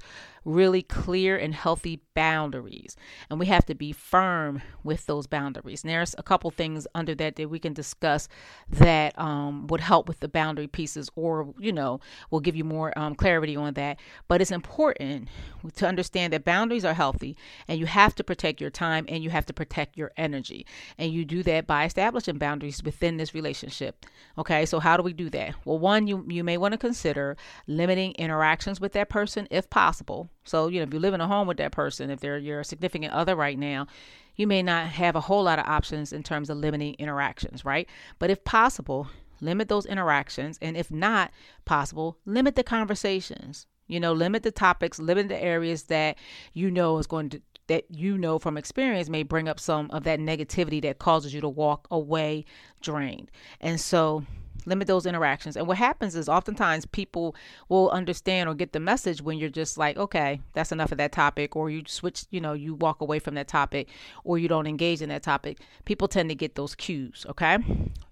really 0.47 0.81
clear 0.81 1.37
and 1.37 1.53
healthy 1.53 2.01
boundaries, 2.15 2.95
and 3.29 3.37
we 3.37 3.47
have 3.47 3.65
to 3.65 3.75
be 3.75 3.91
firm 3.91 4.61
with 4.81 5.05
those 5.05 5.27
boundaries. 5.27 5.83
And 5.83 5.91
there's 5.91 6.15
a 6.17 6.23
couple 6.23 6.49
things 6.51 6.87
under 6.95 7.13
that 7.15 7.35
that 7.35 7.49
we 7.49 7.59
can 7.59 7.73
discuss 7.73 8.29
that 8.69 9.17
um, 9.19 9.67
would 9.67 9.81
help 9.81 10.07
with 10.07 10.21
the 10.21 10.29
boundary 10.29 10.67
pieces, 10.67 11.09
or 11.15 11.53
you 11.59 11.73
know, 11.73 11.99
will 12.31 12.39
give 12.39 12.55
you 12.55 12.63
more 12.63 12.97
um, 12.97 13.13
clarity 13.13 13.57
on 13.57 13.73
that. 13.73 13.99
But 14.29 14.41
it's 14.41 14.51
important 14.51 15.27
to 15.75 15.85
understand 15.85 16.31
that 16.31 16.45
boundaries 16.45 16.85
are 16.85 16.93
healthy, 16.93 17.35
and 17.67 17.77
you 17.77 17.85
have 17.85 18.15
to 18.15 18.23
protect 18.23 18.61
your 18.61 18.69
time 18.69 19.05
and 19.09 19.21
you 19.21 19.29
have 19.29 19.45
to 19.47 19.53
protect 19.53 19.97
your 19.97 20.11
energy, 20.15 20.65
and 20.97 21.11
you 21.11 21.25
do 21.25 21.43
that 21.43 21.67
by 21.67 21.83
establishing 21.83 22.37
boundaries 22.37 22.81
within 22.81 23.17
this 23.17 23.35
relationship. 23.35 24.05
Okay, 24.37 24.65
so 24.65 24.79
how 24.79 24.95
do 24.95 25.03
we 25.03 25.13
do 25.13 25.29
that? 25.31 25.55
Well, 25.65 25.77
one, 25.77 26.07
you 26.07 26.25
you 26.29 26.45
may 26.45 26.57
want 26.57 26.71
to 26.71 26.77
consider 26.77 27.35
limiting 27.67 28.13
interactions 28.13 28.79
with 28.79 28.93
that 28.93 29.09
person 29.09 29.47
if 29.51 29.69
possible. 29.69 30.29
So, 30.47 30.67
you 30.67 30.79
know, 30.79 30.83
if 30.83 30.93
you 30.93 30.99
live 30.99 31.13
in 31.13 31.21
a 31.21 31.27
home 31.27 31.47
with 31.47 31.57
that 31.57 31.71
person, 31.71 32.09
if 32.09 32.19
they're 32.19 32.37
your 32.37 32.63
significant 32.63 33.13
other 33.13 33.35
right 33.35 33.57
now, 33.57 33.87
you 34.35 34.47
may 34.47 34.61
not 34.61 34.87
have 34.87 35.15
a 35.15 35.21
whole 35.21 35.43
lot 35.43 35.59
of 35.59 35.65
options 35.67 36.13
in 36.13 36.23
terms 36.23 36.49
of 36.49 36.57
limiting 36.57 36.95
interactions, 36.95 37.65
right? 37.65 37.89
But 38.19 38.29
if 38.29 38.43
possible, 38.43 39.07
limit 39.41 39.67
those 39.67 39.85
interactions. 39.85 40.57
And 40.61 40.77
if 40.77 40.91
not 40.91 41.31
possible, 41.65 42.17
limit 42.25 42.55
the 42.55 42.63
conversations. 42.63 43.65
You 43.87 44.01
know, 44.01 44.11
limit 44.11 44.43
the 44.43 44.51
topics, 44.51 44.99
limit 44.99 45.29
the 45.29 45.41
areas 45.41 45.83
that 45.83 46.17
you 46.53 46.69
know 46.69 46.97
is 46.97 47.07
going 47.07 47.29
to 47.29 47.41
that 47.67 47.85
you 47.89 48.17
know 48.17 48.39
from 48.39 48.57
experience 48.57 49.09
may 49.09 49.23
bring 49.23 49.47
up 49.47 49.59
some 49.59 49.91
of 49.91 50.03
that 50.05 50.19
negativity 50.19 50.81
that 50.81 50.99
causes 50.99 51.33
you 51.33 51.41
to 51.41 51.49
walk 51.49 51.87
away 51.91 52.45
drained. 52.81 53.29
And 53.59 53.79
so 53.79 54.23
limit 54.67 54.87
those 54.87 55.05
interactions. 55.05 55.55
And 55.55 55.65
what 55.65 55.77
happens 55.77 56.15
is 56.15 56.29
oftentimes 56.29 56.85
people 56.85 57.35
will 57.69 57.89
understand 57.89 58.49
or 58.49 58.53
get 58.53 58.73
the 58.73 58.79
message 58.79 59.21
when 59.21 59.37
you're 59.37 59.49
just 59.49 59.77
like, 59.77 59.97
okay, 59.97 60.41
that's 60.53 60.71
enough 60.71 60.91
of 60.91 60.97
that 60.99 61.13
topic, 61.13 61.55
or 61.55 61.69
you 61.69 61.83
switch, 61.87 62.25
you 62.29 62.41
know, 62.41 62.53
you 62.53 62.75
walk 62.75 63.01
away 63.01 63.19
from 63.19 63.35
that 63.35 63.47
topic, 63.47 63.87
or 64.23 64.37
you 64.37 64.47
don't 64.47 64.67
engage 64.67 65.01
in 65.01 65.09
that 65.09 65.23
topic. 65.23 65.59
People 65.85 66.07
tend 66.07 66.29
to 66.29 66.35
get 66.35 66.55
those 66.55 66.75
cues, 66.75 67.25
okay? 67.29 67.57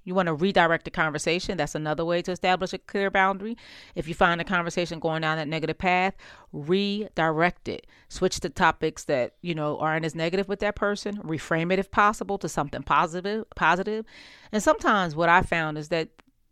You 0.05 0.15
want 0.15 0.27
to 0.27 0.33
redirect 0.33 0.85
the 0.85 0.91
conversation. 0.91 1.57
That's 1.57 1.75
another 1.75 2.05
way 2.05 2.21
to 2.21 2.31
establish 2.31 2.73
a 2.73 2.77
clear 2.77 3.09
boundary. 3.11 3.57
If 3.95 4.07
you 4.07 4.13
find 4.13 4.39
a 4.39 4.43
conversation 4.45 4.99
going 4.99 5.23
down 5.23 5.37
that 5.37 5.47
negative 5.47 5.79
path, 5.79 6.15
redirect 6.53 7.67
it. 7.67 7.87
Switch 8.07 8.39
to 8.41 8.49
topics 8.49 9.03
that, 9.05 9.33
you 9.41 9.55
know, 9.55 9.77
aren't 9.79 10.05
as 10.05 10.15
negative 10.15 10.47
with 10.47 10.59
that 10.59 10.75
person. 10.75 11.17
Reframe 11.17 11.73
it 11.73 11.79
if 11.79 11.89
possible 11.89 12.37
to 12.37 12.47
something 12.47 12.83
positive, 12.83 13.45
positive. 13.55 14.05
And 14.51 14.61
sometimes 14.61 15.15
what 15.15 15.27
I 15.27 15.41
found 15.41 15.77
is 15.77 15.89
that 15.89 16.09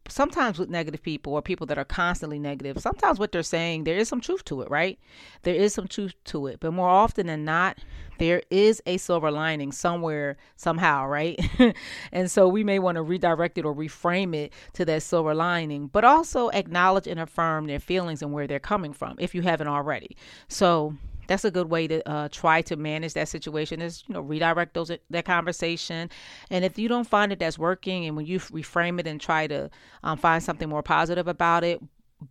sometimes 0.09 0.59
with 0.59 0.69
negative 0.69 1.01
people 1.01 1.33
or 1.33 1.41
people 1.41 1.65
that 1.67 1.77
are 1.77 1.85
constantly 1.85 2.39
negative, 2.39 2.79
sometimes 2.81 3.19
what 3.19 3.31
they're 3.31 3.43
saying, 3.43 3.83
there 3.83 3.97
is 3.97 4.09
some 4.09 4.21
truth 4.21 4.43
to 4.45 4.61
it, 4.61 4.69
right? 4.69 4.99
There 5.43 5.55
is 5.55 5.73
some 5.73 5.87
truth 5.87 6.13
to 6.25 6.47
it. 6.47 6.59
But 6.59 6.73
more 6.73 6.89
often 6.89 7.27
than 7.27 7.45
not, 7.45 7.77
there 8.19 8.41
is 8.49 8.81
a 8.85 8.97
silver 8.97 9.31
lining 9.31 9.71
somewhere, 9.71 10.37
somehow, 10.55 11.07
right? 11.07 11.39
and 12.11 12.29
so 12.29 12.47
we 12.47 12.63
may 12.63 12.79
want 12.79 12.95
to 12.95 13.01
redirect 13.01 13.57
it 13.57 13.65
or 13.65 13.73
reframe 13.73 14.35
it 14.35 14.53
to 14.73 14.85
that 14.85 15.03
silver 15.03 15.33
lining, 15.33 15.87
but 15.87 16.03
also 16.03 16.49
acknowledge 16.49 17.07
and 17.07 17.19
affirm 17.19 17.65
their 17.65 17.79
feelings 17.79 18.21
and 18.21 18.33
where 18.33 18.47
they're 18.47 18.59
coming 18.59 18.93
from 18.93 19.15
if 19.19 19.33
you 19.33 19.41
haven't 19.41 19.67
already. 19.67 20.15
So, 20.47 20.95
that's 21.27 21.45
a 21.45 21.51
good 21.51 21.69
way 21.69 21.87
to 21.87 22.07
uh, 22.09 22.29
try 22.31 22.61
to 22.63 22.75
manage 22.75 23.13
that 23.13 23.27
situation 23.27 23.81
is 23.81 24.03
you 24.07 24.13
know 24.13 24.21
redirect 24.21 24.73
those 24.73 24.91
that 25.09 25.25
conversation. 25.25 26.09
And 26.49 26.65
if 26.65 26.77
you 26.77 26.87
don't 26.87 27.07
find 27.07 27.31
it 27.31 27.39
that's 27.39 27.57
working 27.57 28.05
and 28.05 28.15
when 28.15 28.25
you 28.25 28.39
reframe 28.39 28.99
it 28.99 29.07
and 29.07 29.19
try 29.19 29.47
to 29.47 29.69
um, 30.03 30.17
find 30.17 30.43
something 30.43 30.69
more 30.69 30.83
positive 30.83 31.27
about 31.27 31.63
it 31.63 31.81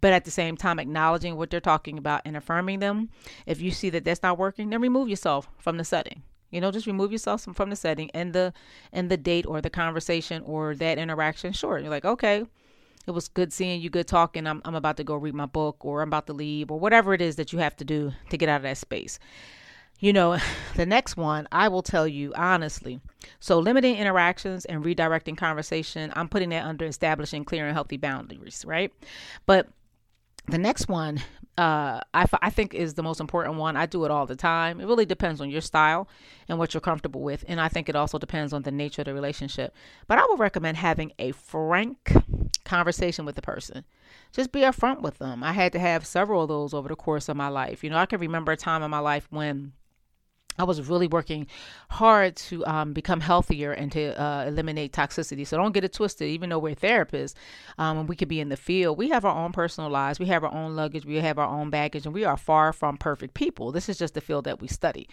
but 0.01 0.13
at 0.13 0.25
the 0.25 0.31
same 0.31 0.57
time 0.57 0.79
acknowledging 0.79 1.37
what 1.37 1.51
they're 1.51 1.61
talking 1.61 1.99
about 1.99 2.23
and 2.25 2.35
affirming 2.35 2.79
them 2.79 3.11
if 3.45 3.61
you 3.61 3.71
see 3.71 3.91
that 3.91 4.05
that's 4.05 4.23
not 4.23 4.39
working 4.39 4.71
then 4.71 4.81
remove 4.81 5.09
yourself 5.09 5.49
from 5.59 5.77
the 5.77 5.85
setting. 5.85 6.23
You 6.51 6.61
know 6.61 6.71
just 6.71 6.87
remove 6.87 7.13
yourself 7.13 7.43
from, 7.43 7.55
from 7.55 7.71
the 7.71 7.77
setting 7.77 8.11
and 8.13 8.33
the 8.33 8.53
and 8.93 9.11
the 9.11 9.17
date 9.17 9.47
or 9.47 9.61
the 9.61 9.71
conversation 9.71 10.43
or 10.45 10.75
that 10.77 10.99
interaction. 10.99 11.53
Sure 11.53 11.79
you're 11.79 11.91
like 11.91 12.05
okay 12.05 12.45
it 13.07 13.11
was 13.11 13.29
good 13.29 13.53
seeing 13.53 13.81
you, 13.81 13.91
good 13.91 14.07
talking. 14.07 14.47
I'm, 14.47 14.63
I'm 14.65 14.75
about 14.75 14.97
to 14.99 15.05
go 15.05 15.15
read 15.17 15.35
my 15.35 15.47
book 15.47 15.85
or 15.85 16.03
I'm 16.03 16.09
about 16.09 16.27
to 16.29 16.33
leave 16.33 16.71
or 16.71 16.79
whatever 16.79 17.15
it 17.15 17.21
is 17.21 17.37
that 17.37 17.53
you 17.53 17.59
have 17.59 17.77
to 17.77 17.85
do 17.85 18.13
to 18.31 18.37
get 18.37 18.49
out 18.49 18.57
of 18.57 18.63
that 18.63 18.79
space. 18.79 19.19
You 19.99 20.13
know, 20.13 20.39
the 20.77 20.87
next 20.87 21.17
one, 21.17 21.49
I 21.53 21.69
will 21.69 21.83
tell 21.83 22.07
you 22.07 22.33
honestly. 22.35 23.01
So, 23.41 23.59
limiting 23.59 23.97
interactions 23.97 24.65
and 24.65 24.85
redirecting 24.85 25.37
conversation, 25.37 26.13
I'm 26.17 26.29
putting 26.29 26.51
that 26.51 26.65
under 26.65 26.85
establishing 26.85 27.45
clear 27.45 27.67
and 27.67 27.75
healthy 27.75 27.97
boundaries, 27.97 28.65
right? 28.67 28.93
But 29.47 29.69
the 30.49 30.59
next 30.59 30.89
one 30.89 31.23
uh, 31.59 32.01
I, 32.15 32.23
f- 32.23 32.39
I 32.41 32.51
think 32.51 32.73
is 32.73 32.95
the 32.95 33.03
most 33.03 33.21
important 33.21 33.57
one. 33.57 33.77
I 33.77 33.87
do 33.87 34.05
it 34.05 34.11
all 34.11 34.27
the 34.27 34.37
time. 34.37 34.81
It 34.81 34.87
really 34.87 35.05
depends 35.05 35.41
on 35.41 35.51
your 35.51 35.61
style 35.61 36.09
and 36.49 36.59
what 36.59 36.73
you're 36.73 36.81
comfortable 36.81 37.21
with. 37.21 37.45
And 37.47 37.61
I 37.61 37.69
think 37.69 37.89
it 37.89 37.97
also 37.97 38.19
depends 38.19 38.53
on 38.53 38.63
the 38.63 38.71
nature 38.71 39.03
of 39.03 39.07
the 39.07 39.15
relationship. 39.15 39.75
But 40.07 40.19
I 40.19 40.27
would 40.29 40.39
recommend 40.39 40.79
having 40.79 41.13
a 41.19 41.33
frank 41.33 42.13
conversation 42.73 43.27
with 43.27 43.35
the 43.35 43.43
person. 43.43 43.85
Just 44.33 44.51
be 44.51 44.61
upfront 44.61 45.03
with 45.03 45.19
them. 45.19 45.45
I 45.45 45.53
had 45.53 45.73
to 45.73 45.79
have 45.79 46.07
several 46.07 46.43
of 46.43 46.49
those 46.49 46.73
over 46.73 46.89
the 46.89 46.97
course 46.97 47.29
of 47.29 47.37
my 47.37 47.49
life. 47.49 47.85
You 47.85 47.91
know, 47.91 47.99
I 47.99 48.07
can 48.07 48.19
remember 48.19 48.51
a 48.51 48.57
time 48.57 48.83
in 48.83 48.91
my 48.91 48.99
life 48.99 49.27
when 49.29 49.73
I 50.59 50.65
was 50.65 50.89
really 50.89 51.07
working 51.07 51.47
hard 51.91 52.37
to 52.37 52.65
um, 52.67 52.93
become 52.93 53.21
healthier 53.21 53.73
and 53.73 53.91
to 53.93 54.21
uh, 54.21 54.45
eliminate 54.47 54.93
toxicity. 54.93 55.47
So 55.47 55.57
don't 55.57 55.73
get 55.73 55.85
it 55.85 55.93
twisted. 55.93 56.29
Even 56.29 56.51
though 56.51 56.59
we're 56.59 56.75
therapists, 56.75 57.35
um, 57.79 57.99
and 57.99 58.09
we 58.09 58.17
could 58.17 58.29
be 58.29 58.41
in 58.41 58.49
the 58.49 58.57
field, 58.57 58.99
we 58.99 59.09
have 59.09 59.25
our 59.25 59.37
own 59.37 59.53
personal 59.53 59.91
lives. 59.91 60.19
We 60.19 60.27
have 60.27 60.45
our 60.45 60.53
own 60.53 60.77
luggage. 60.77 61.05
We 61.05 61.17
have 61.17 61.39
our 61.39 61.49
own 61.49 61.71
baggage, 61.71 62.07
and 62.07 62.15
we 62.15 62.25
are 62.25 62.37
far 62.37 62.73
from 62.73 62.97
perfect 62.97 63.35
people. 63.35 63.73
This 63.73 63.89
is 63.89 63.99
just 63.99 64.15
the 64.15 64.21
field 64.21 64.45
that 64.45 64.61
we 64.61 64.69
study. 64.69 65.09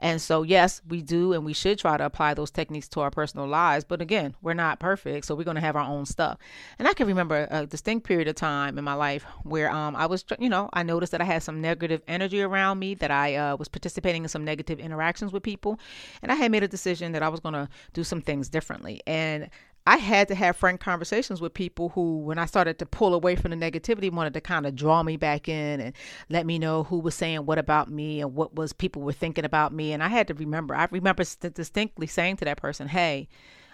And 0.00 0.20
so, 0.20 0.42
yes, 0.42 0.80
we 0.88 1.02
do, 1.02 1.32
and 1.32 1.44
we 1.44 1.52
should 1.52 1.78
try 1.78 1.96
to 1.96 2.04
apply 2.04 2.34
those 2.34 2.50
techniques 2.50 2.88
to 2.88 3.00
our 3.00 3.10
personal 3.10 3.46
lives. 3.46 3.84
But 3.84 4.00
again, 4.00 4.34
we're 4.42 4.54
not 4.54 4.80
perfect, 4.80 5.26
so 5.26 5.34
we're 5.34 5.44
going 5.44 5.56
to 5.56 5.60
have 5.60 5.76
our 5.76 5.88
own 5.88 6.06
stuff. 6.06 6.38
And 6.78 6.86
I 6.86 6.94
can 6.94 7.06
remember 7.06 7.48
a 7.50 7.66
distinct 7.66 8.06
period 8.06 8.28
of 8.28 8.36
time 8.36 8.78
in 8.78 8.84
my 8.84 8.94
life 8.94 9.24
where 9.42 9.70
um, 9.70 9.96
I 9.96 10.06
was, 10.06 10.24
you 10.38 10.48
know, 10.48 10.68
I 10.72 10.82
noticed 10.82 11.12
that 11.12 11.20
I 11.20 11.24
had 11.24 11.42
some 11.42 11.60
negative 11.60 12.02
energy 12.06 12.42
around 12.42 12.78
me, 12.78 12.94
that 12.94 13.10
I 13.10 13.36
uh, 13.36 13.56
was 13.56 13.68
participating 13.68 14.22
in 14.22 14.28
some 14.28 14.44
negative 14.44 14.80
interactions 14.84 15.32
with 15.32 15.42
people. 15.42 15.78
And 16.22 16.30
I 16.30 16.34
had 16.34 16.50
made 16.50 16.62
a 16.62 16.68
decision 16.68 17.12
that 17.12 17.22
I 17.22 17.28
was 17.28 17.40
going 17.40 17.54
to 17.54 17.68
do 17.92 18.04
some 18.04 18.20
things 18.20 18.48
differently. 18.48 19.00
And 19.06 19.50
I 19.86 19.98
had 19.98 20.28
to 20.28 20.34
have 20.34 20.56
frank 20.56 20.80
conversations 20.80 21.42
with 21.42 21.52
people 21.52 21.90
who, 21.90 22.18
when 22.20 22.38
I 22.38 22.46
started 22.46 22.78
to 22.78 22.86
pull 22.86 23.12
away 23.12 23.36
from 23.36 23.50
the 23.50 23.56
negativity, 23.56 24.10
wanted 24.10 24.32
to 24.34 24.40
kind 24.40 24.64
of 24.64 24.74
draw 24.74 25.02
me 25.02 25.18
back 25.18 25.46
in 25.46 25.80
and 25.80 25.92
let 26.30 26.46
me 26.46 26.58
know 26.58 26.84
who 26.84 26.98
was 26.98 27.14
saying 27.14 27.44
what 27.44 27.58
about 27.58 27.90
me 27.90 28.22
and 28.22 28.34
what 28.34 28.54
was 28.54 28.72
people 28.72 29.02
were 29.02 29.12
thinking 29.12 29.44
about 29.44 29.74
me. 29.74 29.92
And 29.92 30.02
I 30.02 30.08
had 30.08 30.26
to 30.28 30.34
remember, 30.34 30.74
I 30.74 30.88
remember 30.90 31.24
st- 31.24 31.52
distinctly 31.52 32.06
saying 32.06 32.38
to 32.38 32.46
that 32.46 32.56
person, 32.56 32.88
hey, 32.88 33.28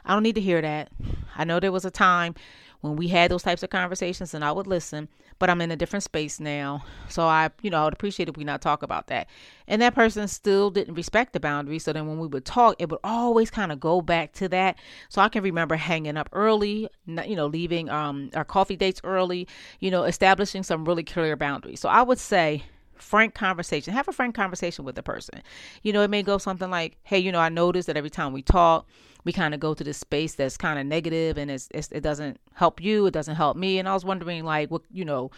I 0.04 0.14
don't 0.14 0.24
need 0.24 0.34
to 0.34 0.40
hear 0.40 0.60
that. 0.60 0.90
I 1.36 1.44
know 1.44 1.60
there 1.60 1.70
was 1.70 1.84
a 1.84 1.90
time 1.90 2.34
when 2.80 2.96
we 2.96 3.08
had 3.08 3.30
those 3.30 3.42
types 3.42 3.62
of 3.62 3.70
conversations 3.70 4.34
and 4.34 4.44
I 4.44 4.52
would 4.52 4.66
listen, 4.66 5.08
but 5.38 5.50
I'm 5.50 5.60
in 5.60 5.70
a 5.70 5.76
different 5.76 6.02
space 6.02 6.40
now. 6.40 6.84
So 7.08 7.24
I, 7.24 7.50
you 7.62 7.70
know, 7.70 7.80
I 7.80 7.84
would 7.84 7.92
appreciate 7.92 8.28
if 8.28 8.36
we 8.36 8.44
not 8.44 8.60
talk 8.60 8.82
about 8.82 9.08
that. 9.08 9.28
And 9.68 9.80
that 9.82 9.94
person 9.94 10.26
still 10.28 10.70
didn't 10.70 10.94
respect 10.94 11.32
the 11.32 11.40
boundaries. 11.40 11.84
So 11.84 11.92
then 11.92 12.06
when 12.06 12.18
we 12.18 12.26
would 12.26 12.44
talk, 12.44 12.76
it 12.78 12.88
would 12.90 13.00
always 13.04 13.50
kind 13.50 13.70
of 13.72 13.80
go 13.80 14.00
back 14.00 14.32
to 14.34 14.48
that. 14.48 14.76
So 15.08 15.20
I 15.20 15.28
can 15.28 15.42
remember 15.42 15.76
hanging 15.76 16.16
up 16.16 16.28
early, 16.32 16.88
you 17.06 17.36
know, 17.36 17.46
leaving 17.46 17.88
um, 17.90 18.30
our 18.34 18.44
coffee 18.44 18.76
dates 18.76 19.00
early, 19.04 19.46
you 19.78 19.90
know, 19.90 20.04
establishing 20.04 20.62
some 20.62 20.84
really 20.84 21.04
clear 21.04 21.36
boundaries. 21.36 21.80
So 21.80 21.88
I 21.88 22.02
would 22.02 22.18
say, 22.18 22.64
frank 23.00 23.34
conversation. 23.34 23.92
Have 23.92 24.08
a 24.08 24.12
frank 24.12 24.34
conversation 24.34 24.84
with 24.84 24.94
the 24.94 25.02
person. 25.02 25.42
You 25.82 25.92
know, 25.92 26.02
it 26.02 26.10
may 26.10 26.22
go 26.22 26.38
something 26.38 26.70
like, 26.70 26.98
"Hey, 27.02 27.18
you 27.18 27.32
know, 27.32 27.40
I 27.40 27.48
noticed 27.48 27.86
that 27.86 27.96
every 27.96 28.10
time 28.10 28.32
we 28.32 28.42
talk, 28.42 28.86
we 29.24 29.32
kind 29.32 29.54
of 29.54 29.60
go 29.60 29.74
to 29.74 29.84
this 29.84 29.98
space 29.98 30.34
that's 30.34 30.56
kind 30.56 30.78
of 30.78 30.86
negative, 30.86 31.36
and 31.38 31.50
it's, 31.50 31.68
it's, 31.72 31.88
it 31.92 32.00
doesn't 32.02 32.40
help 32.54 32.80
you, 32.80 33.06
it 33.06 33.12
doesn't 33.12 33.36
help 33.36 33.56
me." 33.56 33.78
And 33.78 33.88
I 33.88 33.94
was 33.94 34.04
wondering, 34.04 34.44
like, 34.44 34.70
what 34.70 34.82
you 34.90 35.04
know, 35.04 35.30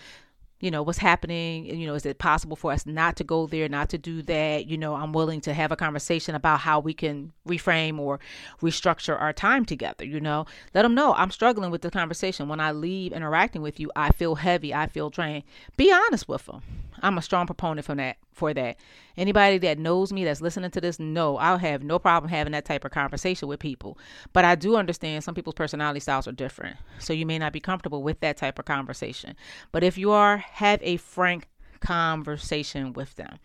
you 0.63 0.71
know 0.71 0.83
what's 0.83 0.99
happening 0.99 1.67
you 1.67 1.87
know 1.87 1.95
is 1.95 2.07
it 2.07 2.19
possible 2.19 2.57
for 2.57 2.73
us 2.73 2.87
not 2.87 3.17
to 3.17 3.25
go 3.25 3.47
there 3.47 3.69
not 3.69 3.91
to 3.91 3.99
do 3.99 4.23
that? 4.23 4.67
You 4.67 4.79
know 4.79 4.95
i'm 4.95 5.13
willing 5.13 5.43
to 5.43 5.53
have 5.53 5.73
a 5.73 5.77
conversation 5.77 6.35
about 6.35 6.61
how 6.61 6.81
we 6.81 6.95
can 6.95 7.33
reframe 7.47 7.99
or 7.99 8.21
restructure 8.63 9.21
our 9.21 9.33
time 9.35 9.67
together 9.67 10.05
you 10.05 10.21
know? 10.21 10.47
Let 10.75 10.83
them 10.83 10.95
know 10.95 11.13
i'm 11.15 11.31
struggling 11.31 11.71
with 11.71 11.83
the 11.83 11.91
conversation. 11.91 12.49
When 12.49 12.61
i 12.61 12.73
leave 12.73 13.13
interacting 13.13 13.61
with 13.61 13.79
you 13.79 13.91
i 13.95 14.11
feel 14.13 14.37
heavy 14.37 14.73
i 14.73 14.87
feel 14.87 15.11
drained. 15.11 15.43
Be 15.77 15.93
honest 15.93 16.29
with 16.29 16.47
them 16.47 16.63
I'm 17.03 17.19
a 17.19 17.23
strong 17.23 17.47
proponent 17.47 17.85
for 17.85 17.97
that. 17.97 18.17
For 18.33 18.55
that, 18.55 18.77
anybody 19.17 19.59
that 19.59 19.79
knows 19.79 20.13
me 20.13 20.25
that's 20.25 20.41
listening 20.41 20.71
to 20.71 20.81
this, 20.81 20.99
no, 20.99 21.37
I'll 21.37 21.59
have 21.59 21.83
no 21.83 21.99
problem 21.99 22.31
having 22.31 22.53
that 22.53 22.65
type 22.65 22.85
of 22.85 22.91
conversation 22.91 23.47
with 23.47 23.61
people. 23.61 23.99
But 24.33 24.47
I 24.47 24.55
do 24.55 24.77
understand 24.77 25.23
some 25.23 25.35
people's 25.35 25.55
personality 25.55 26.01
styles 26.01 26.27
are 26.27 26.33
different, 26.33 26.79
so 26.99 27.13
you 27.13 27.27
may 27.27 27.39
not 27.39 27.53
be 27.53 27.61
comfortable 27.61 28.03
with 28.03 28.21
that 28.21 28.39
type 28.39 28.59
of 28.59 28.65
conversation. 28.65 29.37
But 29.71 29.85
if 29.85 29.99
you 29.99 30.13
are, 30.13 30.39
have 30.39 30.81
a 30.83 30.97
frank 30.97 31.49
conversation 31.81 32.95
with 32.95 33.17
them. 33.17 33.39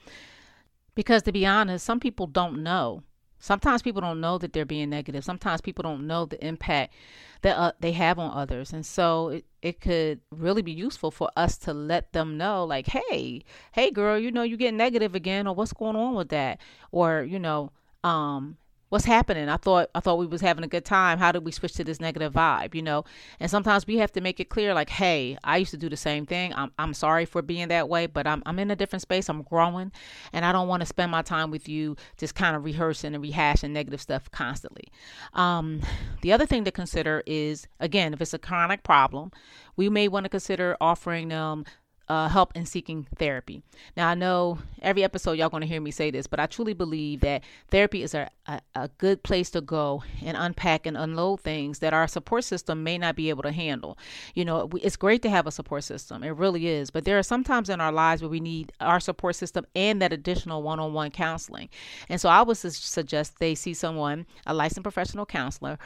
Because 0.95 1.21
to 1.23 1.31
be 1.31 1.45
honest, 1.45 1.85
some 1.85 1.99
people 1.99 2.25
don't 2.25 2.63
know 2.63 3.03
Sometimes 3.39 3.81
people 3.81 4.01
don't 4.01 4.21
know 4.21 4.37
that 4.37 4.53
they're 4.53 4.65
being 4.65 4.89
negative. 4.89 5.23
Sometimes 5.23 5.61
people 5.61 5.83
don't 5.83 6.07
know 6.07 6.25
the 6.25 6.43
impact 6.45 6.93
that 7.41 7.57
uh, 7.57 7.71
they 7.79 7.91
have 7.91 8.17
on 8.17 8.35
others. 8.35 8.73
And 8.73 8.85
so 8.85 9.29
it, 9.29 9.45
it 9.61 9.81
could 9.81 10.21
really 10.31 10.61
be 10.61 10.71
useful 10.71 11.11
for 11.11 11.29
us 11.37 11.57
to 11.59 11.73
let 11.73 12.13
them 12.13 12.37
know, 12.37 12.65
like, 12.65 12.87
hey, 12.87 13.43
hey, 13.71 13.91
girl, 13.91 14.17
you 14.17 14.31
know, 14.31 14.43
you 14.43 14.57
get 14.57 14.73
negative 14.73 15.15
again, 15.15 15.47
or 15.47 15.53
what's 15.53 15.73
going 15.73 15.95
on 15.95 16.15
with 16.15 16.29
that? 16.29 16.59
Or, 16.91 17.23
you 17.23 17.39
know, 17.39 17.71
um, 18.03 18.57
what's 18.89 19.05
happening? 19.05 19.49
I 19.49 19.57
thought 19.57 19.89
i 19.93 19.99
thought 19.99 20.17
we 20.17 20.25
was 20.25 20.41
having 20.41 20.63
a 20.63 20.67
good 20.67 20.85
time. 20.85 21.19
How 21.19 21.31
did 21.31 21.45
we 21.45 21.51
switch 21.51 21.73
to 21.73 21.83
this 21.83 21.99
negative 21.99 22.33
vibe 22.33 22.75
you 22.75 22.81
know? 22.81 23.03
And 23.39 23.49
sometimes 23.49 23.85
we 23.85 23.97
have 23.97 24.11
to 24.13 24.21
make 24.21 24.39
it 24.39 24.49
clear 24.49 24.73
like 24.73 24.89
hey 24.89 25.37
i 25.43 25.57
used 25.57 25.71
to 25.71 25.77
do 25.77 25.89
the 25.89 25.97
same 25.97 26.25
thing. 26.25 26.53
I'm, 26.53 26.71
I'm 26.79 26.93
sorry 26.93 27.25
for 27.25 27.41
being 27.41 27.67
that 27.69 27.89
way 27.89 28.05
but 28.07 28.27
I'm, 28.27 28.43
I'm 28.45 28.59
in 28.59 28.71
a 28.71 28.75
different 28.75 29.01
space. 29.01 29.29
I'm 29.29 29.41
growing 29.43 29.91
and 30.33 30.45
i 30.45 30.51
don't 30.51 30.67
want 30.67 30.81
to 30.81 30.85
spend 30.85 31.11
my 31.11 31.21
time 31.21 31.51
with 31.51 31.67
you 31.67 31.95
just 32.17 32.35
kind 32.35 32.55
of 32.55 32.63
rehearsing 32.63 33.15
and 33.15 33.23
rehashing 33.23 33.71
negative 33.71 34.01
stuff 34.01 34.29
constantly. 34.31 34.85
Um, 35.33 35.81
the 36.21 36.31
other 36.33 36.45
thing 36.45 36.63
to 36.65 36.71
consider 36.71 37.23
is 37.25 37.67
again 37.79 38.13
if 38.13 38.21
it's 38.21 38.33
a 38.33 38.39
chronic 38.39 38.83
problem 38.83 39.31
we 39.75 39.89
may 39.89 40.07
want 40.07 40.23
to 40.25 40.29
consider 40.29 40.75
offering 40.81 41.27
them 41.29 41.65
uh, 42.09 42.29
help 42.29 42.55
in 42.55 42.65
seeking 42.65 43.05
therapy. 43.17 43.61
Now, 43.95 44.07
I 44.09 44.15
know 44.15 44.59
every 44.81 45.03
episode 45.03 45.33
y'all 45.33 45.49
going 45.49 45.61
to 45.61 45.67
hear 45.67 45.81
me 45.81 45.91
say 45.91 46.09
this, 46.09 46.25
but 46.25 46.39
I 46.39 46.45
truly 46.45 46.73
believe 46.73 47.19
that 47.21 47.43
therapy 47.69 48.01
is 48.01 48.13
a, 48.13 48.29
a, 48.45 48.61
a, 48.75 48.89
good 48.97 49.23
place 49.23 49.49
to 49.51 49.61
go 49.61 50.03
and 50.23 50.37
unpack 50.37 50.85
and 50.85 50.95
unload 50.95 51.41
things 51.41 51.79
that 51.79 51.93
our 51.93 52.07
support 52.07 52.45
system 52.45 52.83
may 52.83 52.97
not 52.97 53.15
be 53.15 53.29
able 53.29 53.43
to 53.43 53.51
handle. 53.51 53.97
You 54.35 54.45
know, 54.45 54.69
it's 54.81 54.95
great 54.95 55.21
to 55.23 55.29
have 55.29 55.47
a 55.47 55.51
support 55.51 55.83
system, 55.83 56.23
it 56.23 56.29
really 56.29 56.67
is, 56.67 56.91
but 56.91 57.03
there 57.03 57.19
are 57.19 57.23
some 57.23 57.43
times 57.43 57.69
in 57.69 57.81
our 57.81 57.91
lives 57.91 58.21
where 58.21 58.29
we 58.29 58.39
need 58.39 58.71
our 58.79 59.01
support 59.01 59.35
system 59.35 59.65
and 59.75 60.01
that 60.01 60.13
additional 60.13 60.63
one 60.63 60.79
on 60.79 60.93
one 60.93 61.11
counseling. 61.11 61.69
And 62.07 62.21
so 62.21 62.29
I 62.29 62.41
would 62.41 62.57
su- 62.57 62.69
suggest 62.69 63.39
they 63.39 63.53
see 63.53 63.73
someone, 63.73 64.25
a 64.45 64.53
licensed 64.53 64.83
professional 64.83 65.25
counselor, 65.25 65.77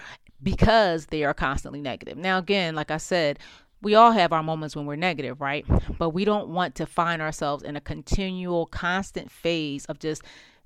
because 0.44 1.08
they 1.08 1.24
are 1.24 1.34
constantly 1.34 1.82
negative. 1.82 2.18
Now, 2.18 2.38
again, 2.38 2.76
like 2.76 2.92
I 2.92 2.98
said, 2.98 3.40
we 3.82 3.96
all 3.96 4.12
have 4.12 4.32
our 4.32 4.44
moments 4.44 4.76
when 4.76 4.86
we're 4.86 4.96
negative, 4.96 5.42
right? 5.42 5.66
But 5.98 6.10
we 6.10 6.26
don't 6.26 6.50
want 6.50 6.76
to 6.76 6.86
find 6.86 7.22
ourselves 7.22 7.64
in 7.64 7.76
a 7.76 7.82
continual, 7.82 8.68
constant 8.68 9.32
phase 9.32 9.86
of 9.86 10.00
just 10.00 10.22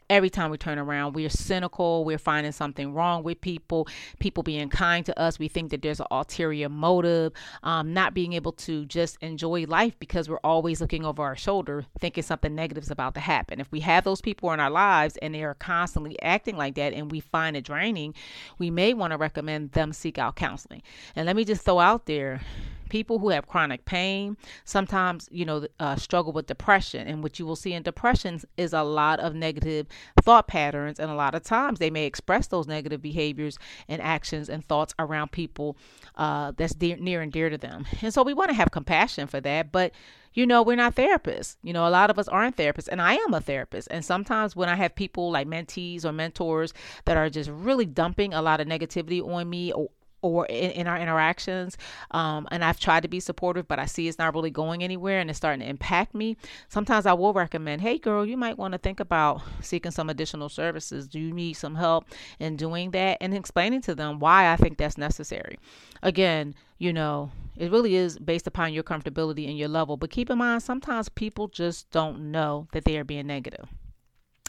every 0.10 0.30
time 0.30 0.52
we 0.52 0.58
turn 0.58 0.78
around 0.78 1.14
we're 1.14 1.30
cynical 1.30 2.06
we're 2.06 2.18
finding 2.18 2.52
something 2.52 2.94
wrong 2.94 3.24
with 3.24 3.42
people 3.42 3.88
people 4.20 4.44
being 4.44 4.70
kind 4.70 5.06
to 5.06 5.20
us. 5.20 5.40
We 5.40 5.48
think 5.48 5.72
that 5.72 5.82
there's 5.82 6.00
an 6.00 6.06
ulterior 6.12 6.70
motive 6.70 7.34
um, 7.64 7.94
not 7.94 8.14
being 8.14 8.34
able 8.34 8.52
to 8.52 8.86
just 8.86 9.18
enjoy 9.22 9.66
life 9.66 9.98
because 10.00 10.30
we're 10.30 10.38
always 10.44 10.80
looking 10.80 11.06
over 11.06 11.24
our 11.24 11.36
shoulder 11.36 11.86
thinking 12.00 12.24
something 12.24 12.54
negative 12.54 12.84
is 12.84 12.92
about 12.92 13.16
to 13.16 13.20
happen. 13.20 13.60
If 13.60 13.72
we 13.72 13.80
have 13.80 14.04
those 14.04 14.22
people 14.22 14.52
in 14.52 14.60
our 14.60 14.70
lives 14.70 15.18
and 15.24 15.34
they 15.34 15.44
are 15.44 15.56
constantly 15.56 16.22
acting 16.22 16.56
like 16.56 16.76
that 16.76 16.94
and 16.94 17.12
we 17.12 17.20
find 17.20 17.58
it 17.58 17.64
draining 17.64 18.14
we 18.60 18.70
may 18.70 18.94
want 18.94 19.12
to 19.12 19.18
recommend 19.18 19.72
them 19.72 19.92
seek 19.92 20.20
out 20.20 20.36
counseling. 20.36 20.84
And 21.16 21.26
let 21.26 21.36
me 21.36 21.46
just 21.46 21.66
throw 21.66 21.80
out 21.80 22.06
there 22.06 22.42
people 22.90 23.20
who 23.20 23.30
have 23.30 23.48
chronic 23.48 23.86
pain 23.86 24.38
sometimes 24.64 25.28
you 25.32 25.46
know 25.46 25.66
uh, 25.80 25.96
struggle 25.96 26.32
with 26.32 26.48
depression 26.48 27.08
and 27.08 27.24
what 27.24 27.40
you 27.40 27.46
will 27.46 27.56
see 27.56 27.74
in 27.74 27.84
depression 27.84 28.40
is 28.58 28.74
a 28.74 28.84
lot 28.84 29.20
of 29.20 29.34
negative 29.34 29.88
thought 30.22 30.48
patterns 30.48 31.00
and 31.00 31.12
a 31.12 31.16
lot 31.16 31.36
of 31.36 31.44
times 31.44 31.80
they 31.80 31.90
may 31.90 32.06
express 32.06 32.48
those 32.48 32.68
negative 32.68 33.02
behaviors 33.02 33.58
and 33.88 34.02
actions 34.02 34.50
and 34.50 34.66
thoughts 34.66 34.94
around 35.00 35.32
people 35.32 35.78
uh, 36.16 36.52
that's 36.58 36.80
near 36.80 37.22
and 37.22 37.32
dear 37.32 37.50
to 37.50 37.58
them 37.58 37.86
and 38.02 38.14
so 38.14 38.24
we 38.24 38.34
want 38.34 38.50
to 38.50 38.56
have 38.56 38.72
compassion 38.72 39.28
for 39.28 39.42
that 39.42 39.72
but 39.72 39.92
you 40.36 40.46
know, 40.46 40.62
we're 40.62 40.76
not 40.76 40.96
therapists. 40.96 41.56
You 41.64 41.74
know, 41.74 41.88
a 41.88 41.90
lot 41.90 42.10
of 42.10 42.20
us 42.20 42.28
aren't 42.28 42.58
therapists, 42.58 42.90
and 42.90 43.02
I 43.02 43.14
am 43.14 43.34
a 43.34 43.40
therapist. 43.40 43.88
And 43.90 44.04
sometimes 44.04 44.56
when 44.56 44.70
I 44.70 44.76
have 44.76 44.94
people 44.94 45.32
like 45.32 45.48
mentees 45.48 46.04
or 46.04 46.12
mentors 46.12 46.74
that 47.06 47.18
are 47.18 47.30
just 47.30 47.50
really 47.50 47.86
dumping 47.86 48.34
a 48.34 48.42
lot 48.42 48.60
of 48.60 48.68
negativity 48.68 49.26
on 49.26 49.50
me 49.50 49.72
or, 49.72 49.90
or 50.26 50.46
in, 50.48 50.72
in 50.72 50.88
our 50.88 50.98
interactions. 50.98 51.78
Um, 52.12 52.48
and 52.52 52.64
I've 52.64 52.80
tried 52.80 53.04
to 53.04 53.08
be 53.08 53.20
supportive, 53.20 53.68
but 53.68 53.80
I 53.80 53.86
see 53.86 54.08
it's 54.08 54.18
not 54.18 54.34
really 54.34 54.50
going 54.50 54.84
anywhere 54.84 55.20
and 55.20 55.30
it's 55.30 55.38
starting 55.38 55.62
to 55.62 55.70
impact 55.70 56.16
me. 56.16 56.38
Sometimes 56.70 57.06
I 57.06 57.14
will 57.14 57.34
recommend, 57.34 57.82
hey, 57.82 57.98
girl, 57.98 58.26
you 58.26 58.38
might 58.38 58.58
want 58.58 58.72
to 58.72 58.78
think 58.78 59.00
about 59.00 59.42
seeking 59.62 59.92
some 59.92 60.10
additional 60.10 60.50
services. 60.50 61.08
Do 61.08 61.20
you 61.20 61.34
need 61.34 61.54
some 61.54 61.76
help 61.76 62.06
in 62.40 62.56
doing 62.56 62.92
that? 62.92 63.18
And 63.22 63.34
explaining 63.34 63.82
to 63.82 63.96
them 63.96 64.20
why 64.20 64.52
I 64.52 64.56
think 64.56 64.78
that's 64.78 64.98
necessary. 64.98 65.60
Again, 66.02 66.56
you 66.78 66.92
know, 66.92 67.32
it 67.56 67.72
really 67.72 67.96
is 67.96 68.20
based 68.20 68.48
upon 68.48 68.74
your 68.74 68.84
comfortability 68.84 69.48
and 69.48 69.58
your 69.58 69.70
level. 69.70 69.96
But 69.96 70.10
keep 70.10 70.30
in 70.30 70.38
mind, 70.38 70.64
sometimes 70.64 71.08
people 71.10 71.48
just 71.48 71.90
don't 71.92 72.32
know 72.32 72.68
that 72.74 72.84
they 72.86 72.98
are 72.98 73.04
being 73.06 73.28
negative. 73.28 73.68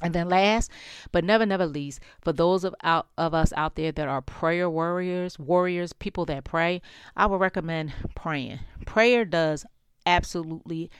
And 0.02 0.14
then 0.14 0.28
last, 0.28 0.70
but 1.10 1.24
never, 1.24 1.46
never 1.46 1.66
least, 1.66 2.00
for 2.20 2.32
those 2.32 2.64
of 2.64 2.74
out 2.82 3.06
of 3.16 3.32
us 3.32 3.52
out 3.56 3.76
there 3.76 3.92
that 3.92 4.08
are 4.08 4.20
prayer 4.20 4.68
warriors, 4.68 5.38
warriors, 5.38 5.94
people 5.94 6.26
that 6.26 6.44
pray, 6.44 6.82
I 7.16 7.24
would 7.24 7.40
recommend 7.40 7.94
praying. 8.14 8.60
Prayer 8.84 9.24
does 9.24 9.64
absolutely 10.04 10.90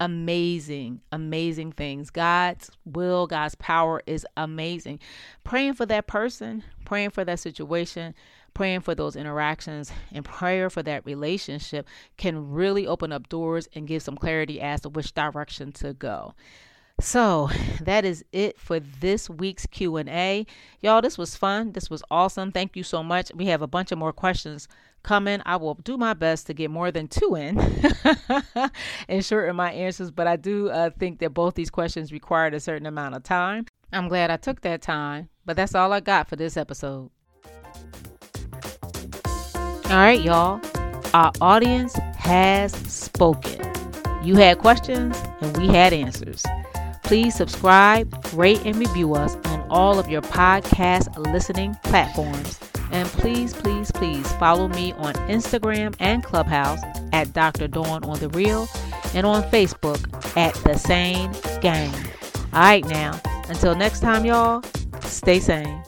amazing, 0.00 1.00
amazing 1.12 1.72
things. 1.72 2.10
God's 2.10 2.70
will, 2.84 3.26
God's 3.26 3.54
power 3.54 4.02
is 4.06 4.26
amazing. 4.36 5.00
Praying 5.42 5.72
for 5.72 5.86
that 5.86 6.06
person, 6.06 6.62
praying 6.84 7.10
for 7.10 7.24
that 7.24 7.40
situation, 7.40 8.14
praying 8.52 8.80
for 8.80 8.94
those 8.94 9.16
interactions, 9.16 9.90
and 10.12 10.24
prayer 10.24 10.68
for 10.68 10.82
that 10.82 11.06
relationship 11.06 11.88
can 12.16 12.50
really 12.50 12.86
open 12.86 13.12
up 13.12 13.28
doors 13.28 13.68
and 13.74 13.86
give 13.86 14.02
some 14.02 14.16
clarity 14.16 14.60
as 14.60 14.82
to 14.82 14.90
which 14.90 15.14
direction 15.14 15.72
to 15.72 15.94
go. 15.94 16.34
So 17.00 17.50
that 17.82 18.06
is 18.06 18.24
it 18.32 18.58
for 18.58 18.80
this 18.80 19.28
week's 19.28 19.66
Q&A. 19.66 20.46
Y'all, 20.80 21.02
this 21.02 21.18
was 21.18 21.36
fun. 21.36 21.72
This 21.72 21.90
was 21.90 22.02
awesome. 22.10 22.52
Thank 22.52 22.74
you 22.74 22.82
so 22.82 23.02
much. 23.02 23.30
We 23.34 23.46
have 23.46 23.60
a 23.60 23.66
bunch 23.66 23.92
of 23.92 23.98
more 23.98 24.14
questions 24.14 24.66
coming. 25.02 25.42
I 25.44 25.56
will 25.56 25.74
do 25.74 25.98
my 25.98 26.14
best 26.14 26.46
to 26.46 26.54
get 26.54 26.70
more 26.70 26.90
than 26.90 27.06
two 27.06 27.34
in 27.36 27.58
and 29.08 29.24
shorten 29.24 29.56
my 29.56 29.72
answers, 29.72 30.10
but 30.10 30.26
I 30.26 30.36
do 30.36 30.70
uh, 30.70 30.90
think 30.98 31.18
that 31.20 31.34
both 31.34 31.54
these 31.54 31.70
questions 31.70 32.12
required 32.12 32.54
a 32.54 32.60
certain 32.60 32.86
amount 32.86 33.14
of 33.14 33.22
time. 33.22 33.66
I'm 33.92 34.08
glad 34.08 34.30
I 34.30 34.38
took 34.38 34.62
that 34.62 34.80
time, 34.80 35.28
but 35.44 35.54
that's 35.54 35.74
all 35.74 35.92
I 35.92 36.00
got 36.00 36.28
for 36.28 36.36
this 36.36 36.56
episode. 36.56 37.10
All 39.84 39.92
right, 39.92 40.20
y'all. 40.20 40.60
Our 41.12 41.30
audience 41.40 41.94
has 42.16 42.72
spoken. 42.72 43.70
You 44.24 44.34
had 44.36 44.58
questions 44.58 45.16
and 45.40 45.56
we 45.56 45.68
had 45.68 45.92
answers. 45.92 46.44
Please 47.06 47.36
subscribe, 47.36 48.12
rate, 48.32 48.60
and 48.64 48.74
review 48.74 49.14
us 49.14 49.36
on 49.46 49.64
all 49.70 50.00
of 50.00 50.08
your 50.08 50.22
podcast 50.22 51.16
listening 51.32 51.76
platforms. 51.84 52.58
And 52.90 53.08
please, 53.10 53.54
please, 53.54 53.92
please 53.92 54.30
follow 54.32 54.66
me 54.66 54.92
on 54.94 55.14
Instagram 55.28 55.94
and 56.00 56.24
Clubhouse 56.24 56.80
at 57.12 57.32
Dr. 57.32 57.68
Dawn 57.68 58.04
on 58.04 58.18
the 58.18 58.28
Real 58.30 58.68
and 59.14 59.24
on 59.24 59.44
Facebook 59.44 60.02
at 60.36 60.54
The 60.64 60.76
Sane 60.76 61.30
Gang. 61.60 61.94
All 62.52 62.60
right, 62.62 62.84
now, 62.86 63.20
until 63.48 63.76
next 63.76 64.00
time, 64.00 64.24
y'all, 64.24 64.64
stay 65.02 65.38
sane. 65.38 65.80